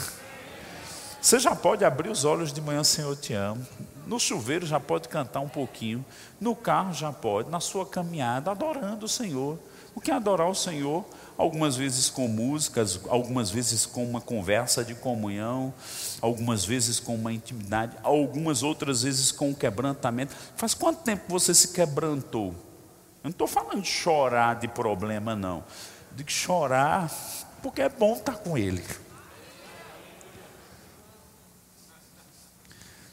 [1.21, 3.67] Você já pode abrir os olhos de manhã, Senhor, te amo.
[4.07, 6.05] No chuveiro já pode cantar um pouquinho.
[6.41, 7.51] No carro já pode.
[7.51, 9.59] Na sua caminhada, adorando o Senhor.
[9.99, 11.05] O que é adorar o Senhor?
[11.37, 15.75] Algumas vezes com músicas, algumas vezes com uma conversa de comunhão,
[16.21, 20.33] algumas vezes com uma intimidade, algumas outras vezes com um quebrantamento.
[20.57, 22.51] Faz quanto tempo você se quebrantou?
[22.51, 25.65] Eu não estou falando de chorar de problema, não
[26.13, 27.13] de chorar,
[27.61, 28.85] porque é bom estar com Ele.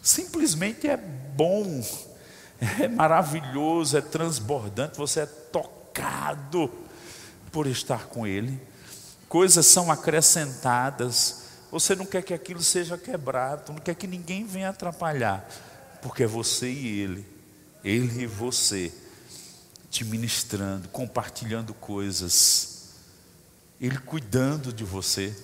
[0.04, 1.84] Simplesmente é bom,
[2.80, 5.85] é maravilhoso, é transbordante, você é tocado
[7.52, 8.60] por estar com Ele.
[9.30, 14.70] Coisas são acrescentadas, você não quer que aquilo seja quebrado, não quer que ninguém venha
[14.70, 15.48] atrapalhar,
[16.02, 17.26] porque é você e Ele,
[17.84, 18.94] Ele e você,
[19.90, 22.76] te ministrando, compartilhando coisas
[23.80, 25.36] ele cuidando de você.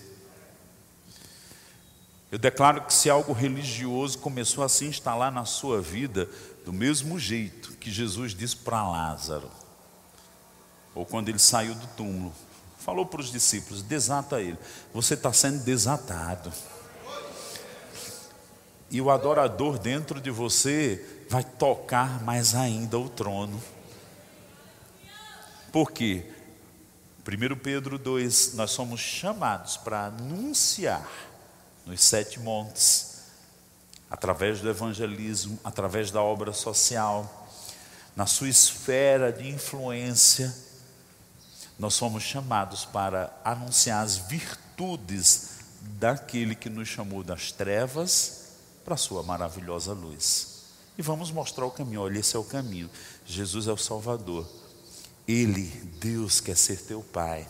[2.32, 6.30] Eu declaro que se algo religioso começou a se instalar na sua vida,
[6.66, 9.52] do mesmo jeito que Jesus disse para Lázaro,
[10.94, 12.34] ou quando ele saiu do túmulo,
[12.80, 14.58] falou para os discípulos: desata ele,
[14.94, 16.52] você está sendo desatado.
[18.90, 23.62] E o adorador dentro de você vai tocar mais ainda o trono.
[25.72, 26.30] Por quê?
[27.26, 31.10] 1 Pedro 2, nós somos chamados para anunciar
[31.86, 33.22] nos sete montes,
[34.10, 37.48] através do evangelismo, através da obra social,
[38.16, 40.54] na sua esfera de influência,
[41.82, 45.50] nós somos chamados para anunciar as virtudes
[46.00, 48.50] daquele que nos chamou das trevas
[48.86, 50.62] para a sua maravilhosa luz.
[50.96, 52.02] E vamos mostrar o caminho.
[52.02, 52.88] Olha, esse é o caminho.
[53.26, 54.48] Jesus é o Salvador.
[55.28, 55.64] Ele,
[56.00, 57.50] Deus, quer ser teu Pai.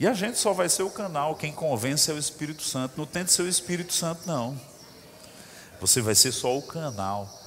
[0.00, 2.98] E a gente só vai ser o canal, quem convence é o Espírito Santo.
[2.98, 4.60] Não tente ser o Espírito Santo, não.
[5.80, 7.41] Você vai ser só o canal.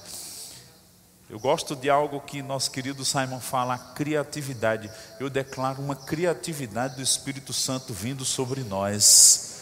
[1.27, 4.91] Eu gosto de algo que nosso querido Simon fala, criatividade.
[5.19, 9.53] Eu declaro uma criatividade do Espírito Santo vindo sobre nós.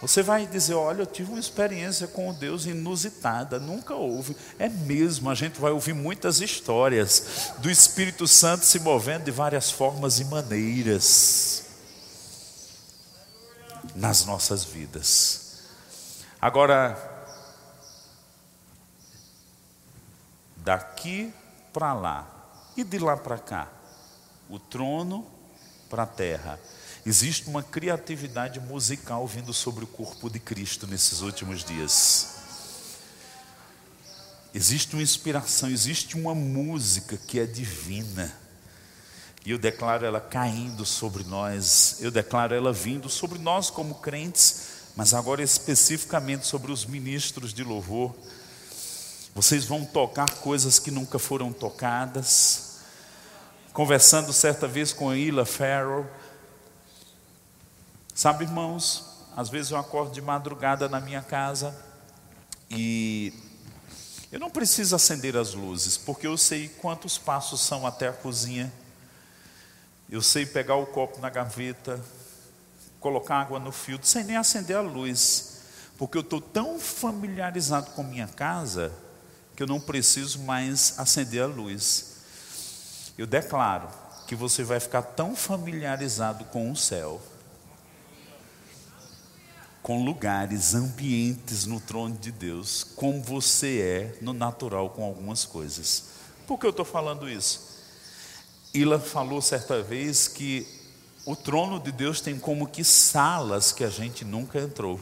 [0.00, 4.36] Você vai dizer: Olha, eu tive uma experiência com Deus inusitada, nunca houve.
[4.60, 9.70] É mesmo, a gente vai ouvir muitas histórias do Espírito Santo se movendo de várias
[9.70, 11.64] formas e maneiras
[13.94, 15.62] nas nossas vidas.
[16.40, 17.15] Agora,
[20.66, 21.32] daqui
[21.72, 22.26] para lá
[22.76, 23.68] e de lá para cá,
[24.50, 25.26] o trono
[25.88, 26.60] para a terra
[27.06, 32.34] Existe uma criatividade musical vindo sobre o corpo de Cristo nesses últimos dias.
[34.52, 38.36] Existe uma inspiração, existe uma música que é divina.
[39.44, 44.62] E eu declaro ela caindo sobre nós, eu declaro ela vindo sobre nós como crentes,
[44.96, 48.16] mas agora especificamente sobre os ministros de louvor.
[49.36, 52.78] Vocês vão tocar coisas que nunca foram tocadas.
[53.72, 56.10] Conversando certa vez com a Ila Farrell,
[58.14, 59.04] Sabe, irmãos,
[59.36, 61.78] às vezes eu acordo de madrugada na minha casa
[62.70, 63.30] e
[64.32, 68.72] eu não preciso acender as luzes, porque eu sei quantos passos são até a cozinha.
[70.08, 72.02] Eu sei pegar o copo na gaveta,
[73.00, 75.60] colocar água no filtro, sem nem acender a luz,
[75.98, 78.90] porque eu estou tão familiarizado com minha casa
[79.56, 82.16] que eu não preciso mais acender a luz.
[83.16, 83.88] Eu declaro
[84.28, 87.20] que você vai ficar tão familiarizado com o céu
[89.86, 96.06] com lugares, ambientes no trono de Deus, como você é no natural com algumas coisas.
[96.44, 97.60] Por que eu estou falando isso?
[98.74, 100.66] Ila falou certa vez que
[101.24, 105.00] o trono de Deus tem como que salas que a gente nunca entrou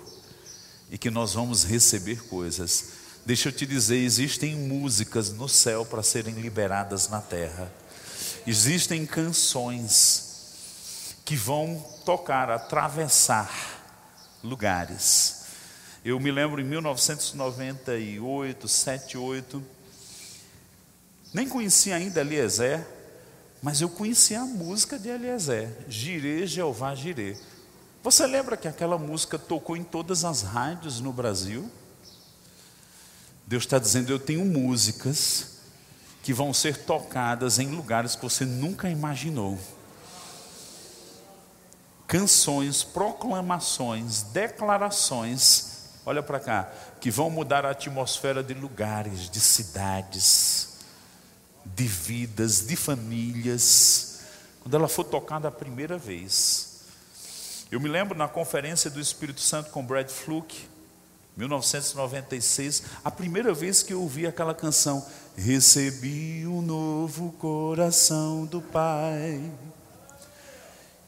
[0.90, 3.03] e que nós vamos receber coisas.
[3.26, 7.72] Deixa eu te dizer, existem músicas no céu para serem liberadas na terra.
[8.46, 13.50] Existem canções que vão tocar, atravessar
[14.42, 15.46] lugares.
[16.04, 19.64] Eu me lembro em 1998, 78,
[21.32, 22.86] nem conhecia ainda Eliezer,
[23.62, 27.38] mas eu conhecia a música de Eliezer, Girê, Jeová, Girê.
[28.02, 31.72] Você lembra que aquela música tocou em todas as rádios no Brasil?
[33.46, 35.58] Deus está dizendo: Eu tenho músicas
[36.22, 39.58] que vão ser tocadas em lugares que você nunca imaginou
[42.06, 46.70] canções, proclamações, declarações, olha para cá,
[47.00, 50.76] que vão mudar a atmosfera de lugares, de cidades,
[51.64, 54.20] de vidas, de famílias,
[54.60, 56.84] quando ela for tocada a primeira vez.
[57.70, 60.68] Eu me lembro na conferência do Espírito Santo com Brad Fluke,
[61.36, 65.04] 1996, a primeira vez que eu ouvi aquela canção,
[65.36, 69.50] Recebi um novo coração do Pai.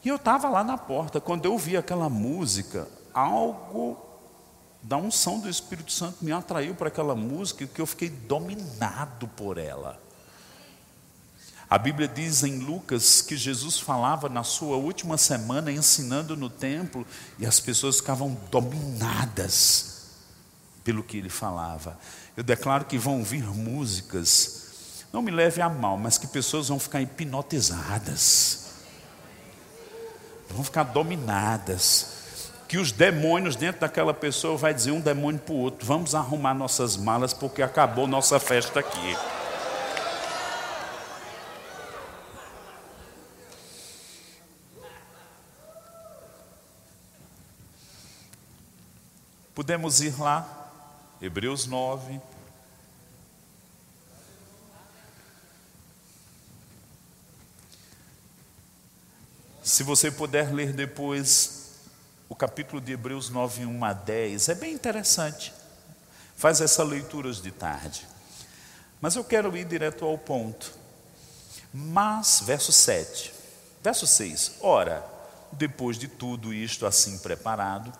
[0.04, 3.96] E eu estava lá na porta, quando eu ouvi aquela música, algo
[4.82, 9.58] da unção do Espírito Santo me atraiu para aquela música que eu fiquei dominado por
[9.58, 10.00] ela.
[11.70, 17.06] A Bíblia diz em Lucas que Jesus falava na sua última semana ensinando no templo
[17.38, 19.95] e as pessoas ficavam dominadas
[20.86, 21.98] pelo que ele falava.
[22.34, 26.78] Eu declaro que vão ouvir músicas, não me leve a mal, mas que pessoas vão
[26.78, 28.64] ficar hipnotizadas
[30.50, 32.14] vão ficar dominadas.
[32.68, 36.54] Que os demônios dentro daquela pessoa vai dizer um demônio para o outro: vamos arrumar
[36.54, 39.16] nossas malas porque acabou nossa festa aqui.
[49.54, 50.65] Podemos ir lá,
[51.20, 52.20] Hebreus 9,
[59.66, 61.72] Se você puder ler depois
[62.28, 65.52] o capítulo de Hebreus 9, 1 a 10, é bem interessante.
[66.36, 68.06] Faz essa leitura de tarde.
[69.00, 70.72] Mas eu quero ir direto ao ponto.
[71.74, 73.34] Mas, verso 7,
[73.82, 75.04] verso 6: Ora,
[75.50, 77.92] depois de tudo isto assim preparado,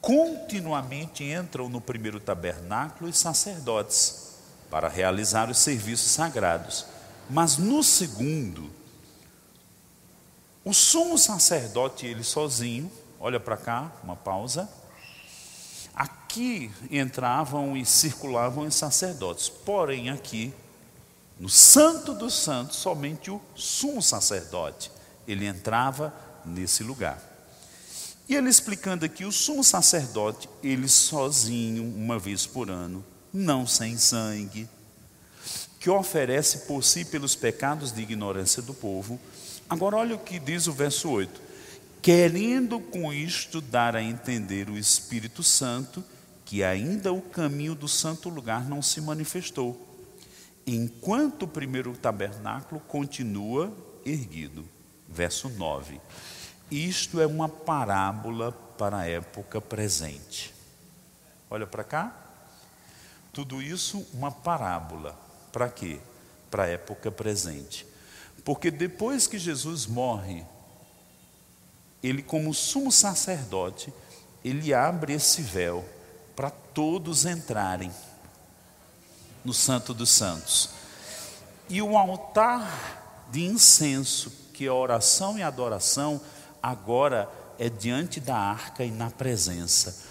[0.00, 4.30] continuamente entram no primeiro tabernáculo os sacerdotes
[4.70, 6.86] para realizar os serviços sagrados,
[7.28, 8.70] mas no segundo,
[10.64, 14.68] o sumo sacerdote, ele sozinho, olha para cá, uma pausa.
[15.94, 20.54] Aqui entravam e circulavam os sacerdotes, porém aqui,
[21.38, 24.90] no Santo dos Santos, somente o sumo sacerdote,
[25.26, 27.29] ele entrava nesse lugar.
[28.30, 33.98] E ele explicando aqui, o sumo sacerdote, ele sozinho, uma vez por ano, não sem
[33.98, 34.68] sangue,
[35.80, 39.18] que oferece por si pelos pecados de ignorância do povo.
[39.68, 41.40] Agora, olha o que diz o verso 8:
[42.00, 46.04] querendo com isto dar a entender o Espírito Santo
[46.44, 49.76] que ainda o caminho do santo lugar não se manifestou,
[50.64, 53.76] enquanto o primeiro tabernáculo continua
[54.06, 54.64] erguido.
[55.08, 56.00] Verso 9.
[56.70, 60.54] Isto é uma parábola para a época presente.
[61.50, 62.14] Olha para cá.
[63.32, 65.18] Tudo isso uma parábola.
[65.52, 65.98] Para quê?
[66.50, 67.86] Para a época presente.
[68.44, 70.44] Porque depois que Jesus morre,
[72.02, 73.92] ele, como sumo sacerdote,
[74.44, 75.84] ele abre esse véu
[76.34, 77.92] para todos entrarem
[79.44, 80.70] no Santo dos Santos.
[81.68, 86.20] E o altar de incenso, que é oração e adoração,
[86.62, 90.08] agora é diante da arca e na presença.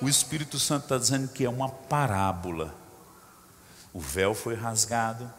[0.00, 2.74] O Espírito Santo está dizendo que é uma parábola.
[3.92, 5.30] O véu foi rasgado,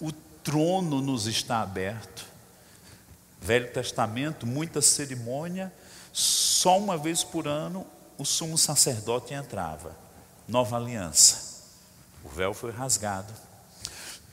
[0.00, 2.26] o trono nos está aberto.
[3.40, 5.72] Velho Testamento, muita cerimônia,
[6.12, 7.86] só uma vez por ano
[8.18, 9.96] o sumo sacerdote entrava.
[10.48, 11.62] Nova aliança.
[12.24, 13.32] O véu foi rasgado.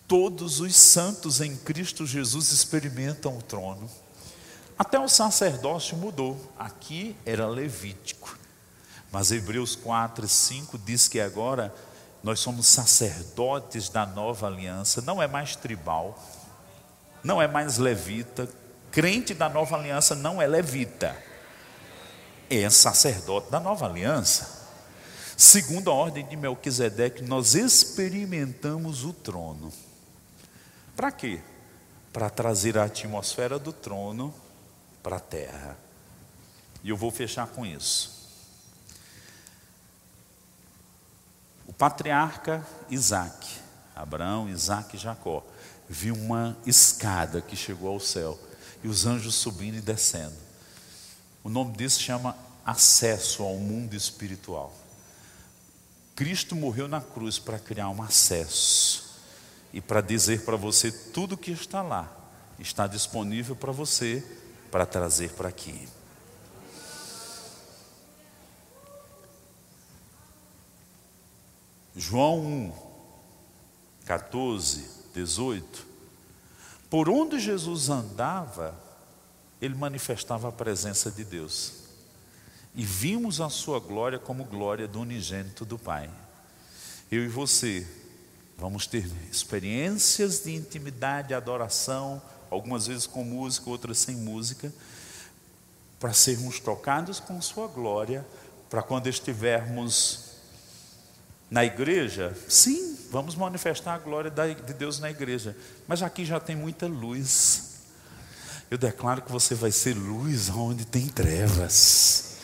[0.07, 3.89] Todos os santos em Cristo Jesus experimentam o trono.
[4.77, 6.39] Até o sacerdócio mudou.
[6.57, 8.37] Aqui era levítico.
[9.11, 11.73] Mas Hebreus 4 e 5 diz que agora
[12.23, 15.01] nós somos sacerdotes da nova aliança.
[15.01, 16.17] Não é mais tribal,
[17.23, 18.49] não é mais levita.
[18.91, 21.15] Crente da nova aliança não é levita,
[22.49, 24.63] é sacerdote da nova aliança.
[25.35, 29.73] Segundo a ordem de Melquisedeque, nós experimentamos o trono.
[30.95, 31.41] Para quê?
[32.11, 34.33] Para trazer a atmosfera do trono
[35.03, 35.77] para a terra.
[36.81, 38.23] E eu vou fechar com isso.
[41.67, 43.47] O patriarca Isaac,
[43.95, 45.43] Abraão, Isaac e Jacó,
[45.89, 48.39] viu uma escada que chegou ao céu
[48.83, 50.35] e os anjos subindo e descendo.
[51.43, 52.35] O nome disso chama
[52.65, 54.73] acesso ao mundo espiritual.
[56.15, 59.19] Cristo morreu na cruz para criar um acesso
[59.73, 62.11] e para dizer para você tudo que está lá
[62.59, 64.23] está disponível para você
[64.73, 65.87] para trazer para aqui.
[71.95, 72.73] João 1,
[74.03, 75.85] 14, 18.
[76.89, 78.73] Por onde Jesus andava,
[79.61, 81.73] ele manifestava a presença de Deus.
[82.73, 86.09] E vimos a sua glória como glória do unigênito do Pai.
[87.11, 87.87] Eu e você
[88.57, 92.19] vamos ter experiências de intimidade, adoração,
[92.53, 94.73] algumas vezes com música, outras sem música,
[95.99, 98.25] para sermos tocados com Sua glória,
[98.69, 100.31] para quando estivermos
[101.49, 105.55] na igreja, sim, vamos manifestar a glória de Deus na igreja,
[105.87, 107.73] mas aqui já tem muita luz.
[108.71, 112.37] Eu declaro que você vai ser luz onde tem trevas.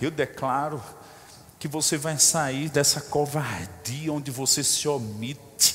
[0.00, 0.80] Eu declaro
[1.58, 5.71] que você vai sair dessa covardia onde você se omite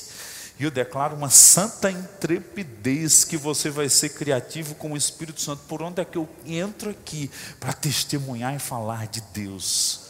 [0.58, 5.62] e eu declaro uma santa intrepidez que você vai ser criativo com o Espírito Santo.
[5.68, 7.30] Por onde é que eu entro aqui
[7.60, 10.00] para testemunhar e falar de Deus?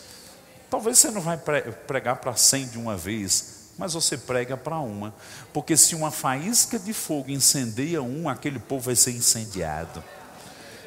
[0.70, 1.38] Talvez você não vai
[1.86, 5.14] pregar para cem de uma vez, mas você prega para uma.
[5.52, 10.02] Porque se uma faísca de fogo incendeia um, aquele povo vai ser incendiado.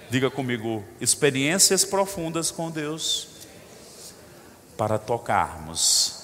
[0.09, 3.27] Diga comigo, experiências profundas com Deus
[4.75, 6.15] para tocarmos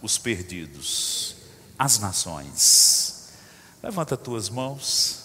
[0.00, 1.41] os perdidos
[1.78, 3.28] as nações.
[3.82, 5.18] Levanta tuas mãos,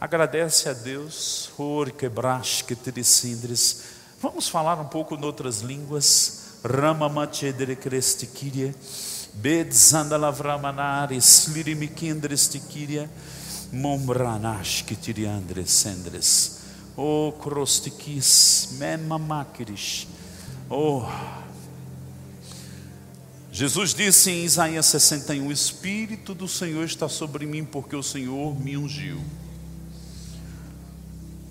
[0.00, 1.50] agradece a Deus,
[4.20, 6.40] Vamos falar um pouco em outras línguas.
[6.62, 8.74] Rama Machedre Crestikiria,
[9.32, 13.08] Bedzandalavramanares, Lirimikindrestikiria,
[13.72, 16.60] Mombranash Kitiriandres Sendres,
[16.96, 20.06] O Krostikis, Memamakirish,
[20.68, 21.02] Oh,
[23.52, 28.58] Jesus disse em Isaías 61: O Espírito do Senhor está sobre mim, porque o Senhor
[28.58, 29.20] me ungiu.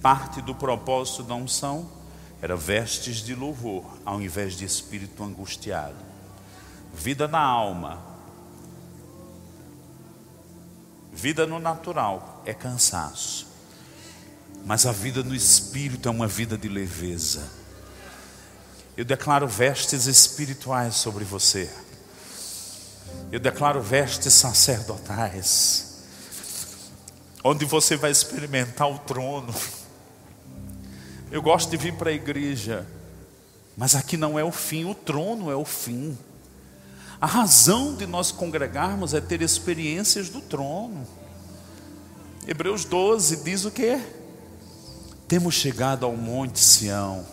[0.02, 1.90] Parte do propósito da unção
[2.42, 5.98] era vestes de louvor, ao invés de espírito angustiado.
[6.94, 8.02] Vida na alma,
[11.12, 13.46] vida no natural é cansaço,
[14.66, 17.52] mas a vida no espírito é uma vida de leveza.
[18.96, 21.70] Eu declaro vestes espirituais sobre você.
[23.32, 26.04] Eu declaro vestes sacerdotais,
[27.44, 29.54] onde você vai experimentar o trono.
[31.32, 32.88] Eu gosto de vir para a igreja,
[33.78, 36.18] mas aqui não é o fim, o trono é o fim.
[37.22, 41.06] A razão de nós congregarmos é ter experiências do trono.
[42.48, 44.02] Hebreus 12 diz o que?
[45.28, 47.24] Temos chegado ao Monte Sião,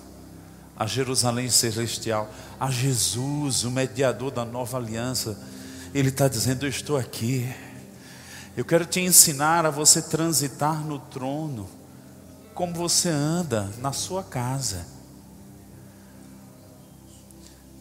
[0.76, 2.28] a Jerusalém Celestial,
[2.60, 5.38] a Jesus, o mediador da nova aliança.
[5.94, 7.52] Ele está dizendo: Eu estou aqui.
[8.56, 11.68] Eu quero te ensinar a você transitar no trono,
[12.54, 14.86] como você anda na sua casa.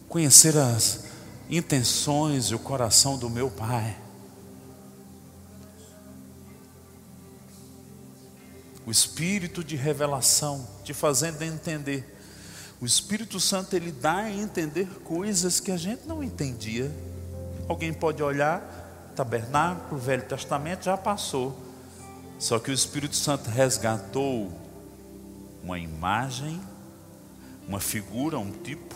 [0.08, 1.04] Conhecer as
[1.48, 3.96] intenções e o coração do meu Pai.
[8.86, 12.16] O espírito de revelação, te fazendo entender.
[12.80, 16.94] O Espírito Santo ele dá a entender coisas que a gente não entendia.
[17.68, 18.60] Alguém pode olhar,
[19.16, 21.56] tabernáculo, Velho Testamento já passou.
[22.38, 24.52] Só que o Espírito Santo resgatou
[25.62, 26.60] uma imagem,
[27.66, 28.94] uma figura, um tipo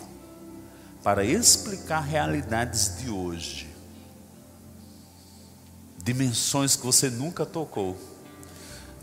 [1.03, 3.67] para explicar realidades de hoje,
[5.97, 7.97] dimensões que você nunca tocou.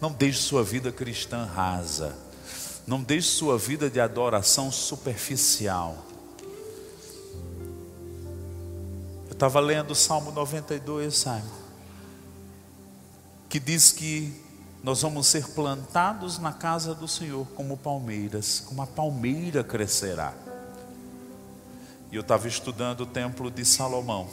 [0.00, 2.16] Não deixe sua vida cristã rasa,
[2.86, 6.07] não deixe sua vida de adoração superficial.
[9.38, 11.44] Estava lendo o Salmo 92, sabe?
[13.48, 14.34] Que diz que
[14.82, 20.34] nós vamos ser plantados na casa do Senhor como palmeiras, como a palmeira crescerá.
[22.10, 24.28] E eu estava estudando o templo de Salomão.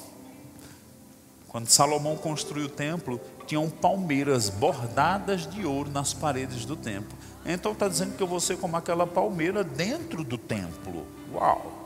[1.49, 7.15] Quando Salomão construiu o templo, tinham palmeiras bordadas de ouro nas paredes do templo.
[7.45, 11.05] Então está dizendo que eu vou ser como aquela palmeira dentro do templo.
[11.31, 11.84] Uau!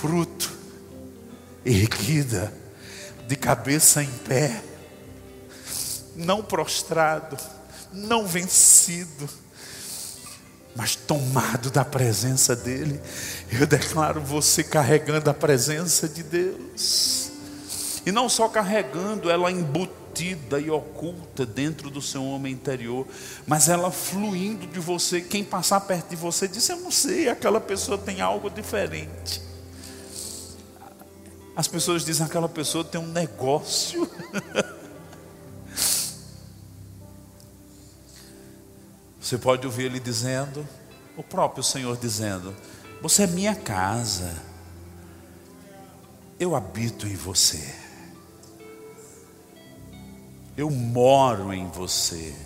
[0.00, 0.52] Fruto,
[1.64, 2.52] erguida,
[3.26, 4.62] de cabeça em pé,
[6.14, 7.36] não prostrado,
[7.92, 9.28] não vencido
[10.76, 13.00] mas tomado da presença dEle,
[13.50, 17.30] eu declaro você carregando a presença de Deus,
[18.04, 23.06] e não só carregando, ela embutida e oculta dentro do seu homem interior,
[23.46, 25.20] mas ela fluindo de você.
[25.20, 29.45] Quem passar perto de você diz: Eu não sei, aquela pessoa tem algo diferente.
[31.56, 34.06] As pessoas dizem: aquela pessoa tem um negócio.
[39.18, 40.68] Você pode ouvir ele dizendo,
[41.16, 42.54] o próprio Senhor dizendo:
[43.00, 44.40] Você é minha casa,
[46.38, 47.74] eu habito em você,
[50.56, 52.36] eu moro em você,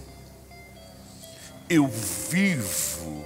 [1.69, 3.25] eu vivo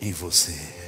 [0.00, 0.85] em você.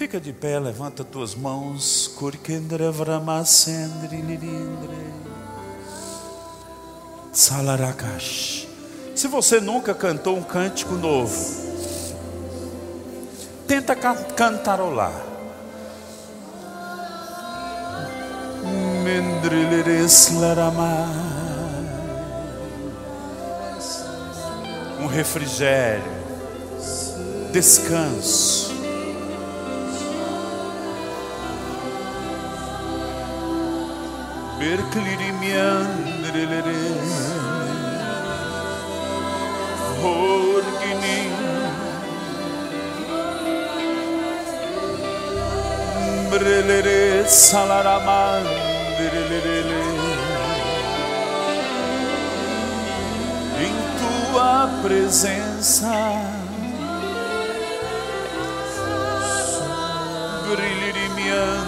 [0.00, 2.10] Fica de pé, levanta tuas mãos.
[2.16, 4.96] Kurkendra vramasendri lirindre.
[7.30, 8.66] Salarakash.
[9.14, 11.36] Se você nunca cantou um cântico novo,
[13.68, 15.12] tenta cantarolar.
[24.98, 26.02] Um refrigério,
[27.52, 28.69] descanso.
[34.60, 36.84] Berclirimiandrelere.
[40.02, 41.32] Horginin
[46.30, 48.44] Brelere salaraman
[53.64, 55.96] Em tua presença.
[60.44, 61.64] Brilhirimian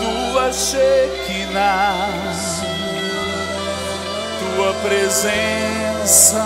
[0.00, 2.08] Tua Shekinah,
[4.40, 6.44] tua presença,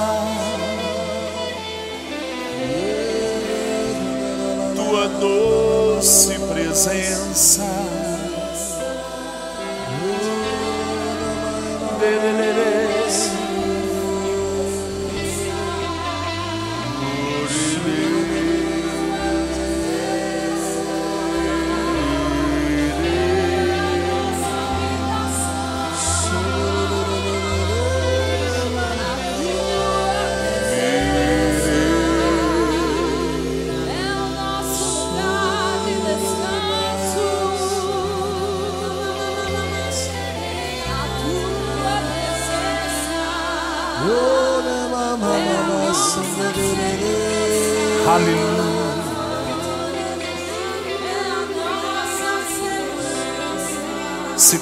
[4.77, 7.65] tua doce presença.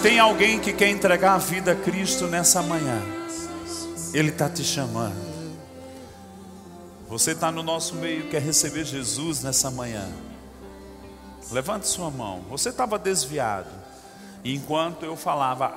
[0.08, 2.98] Tem alguém que quer entregar a vida a Cristo nessa manhã,
[4.14, 5.14] Ele está te chamando.
[7.10, 10.08] Você está no nosso meio, quer receber Jesus nessa manhã.
[11.52, 12.42] Levante sua mão.
[12.48, 13.68] Você estava desviado.
[14.42, 15.74] Enquanto eu falava,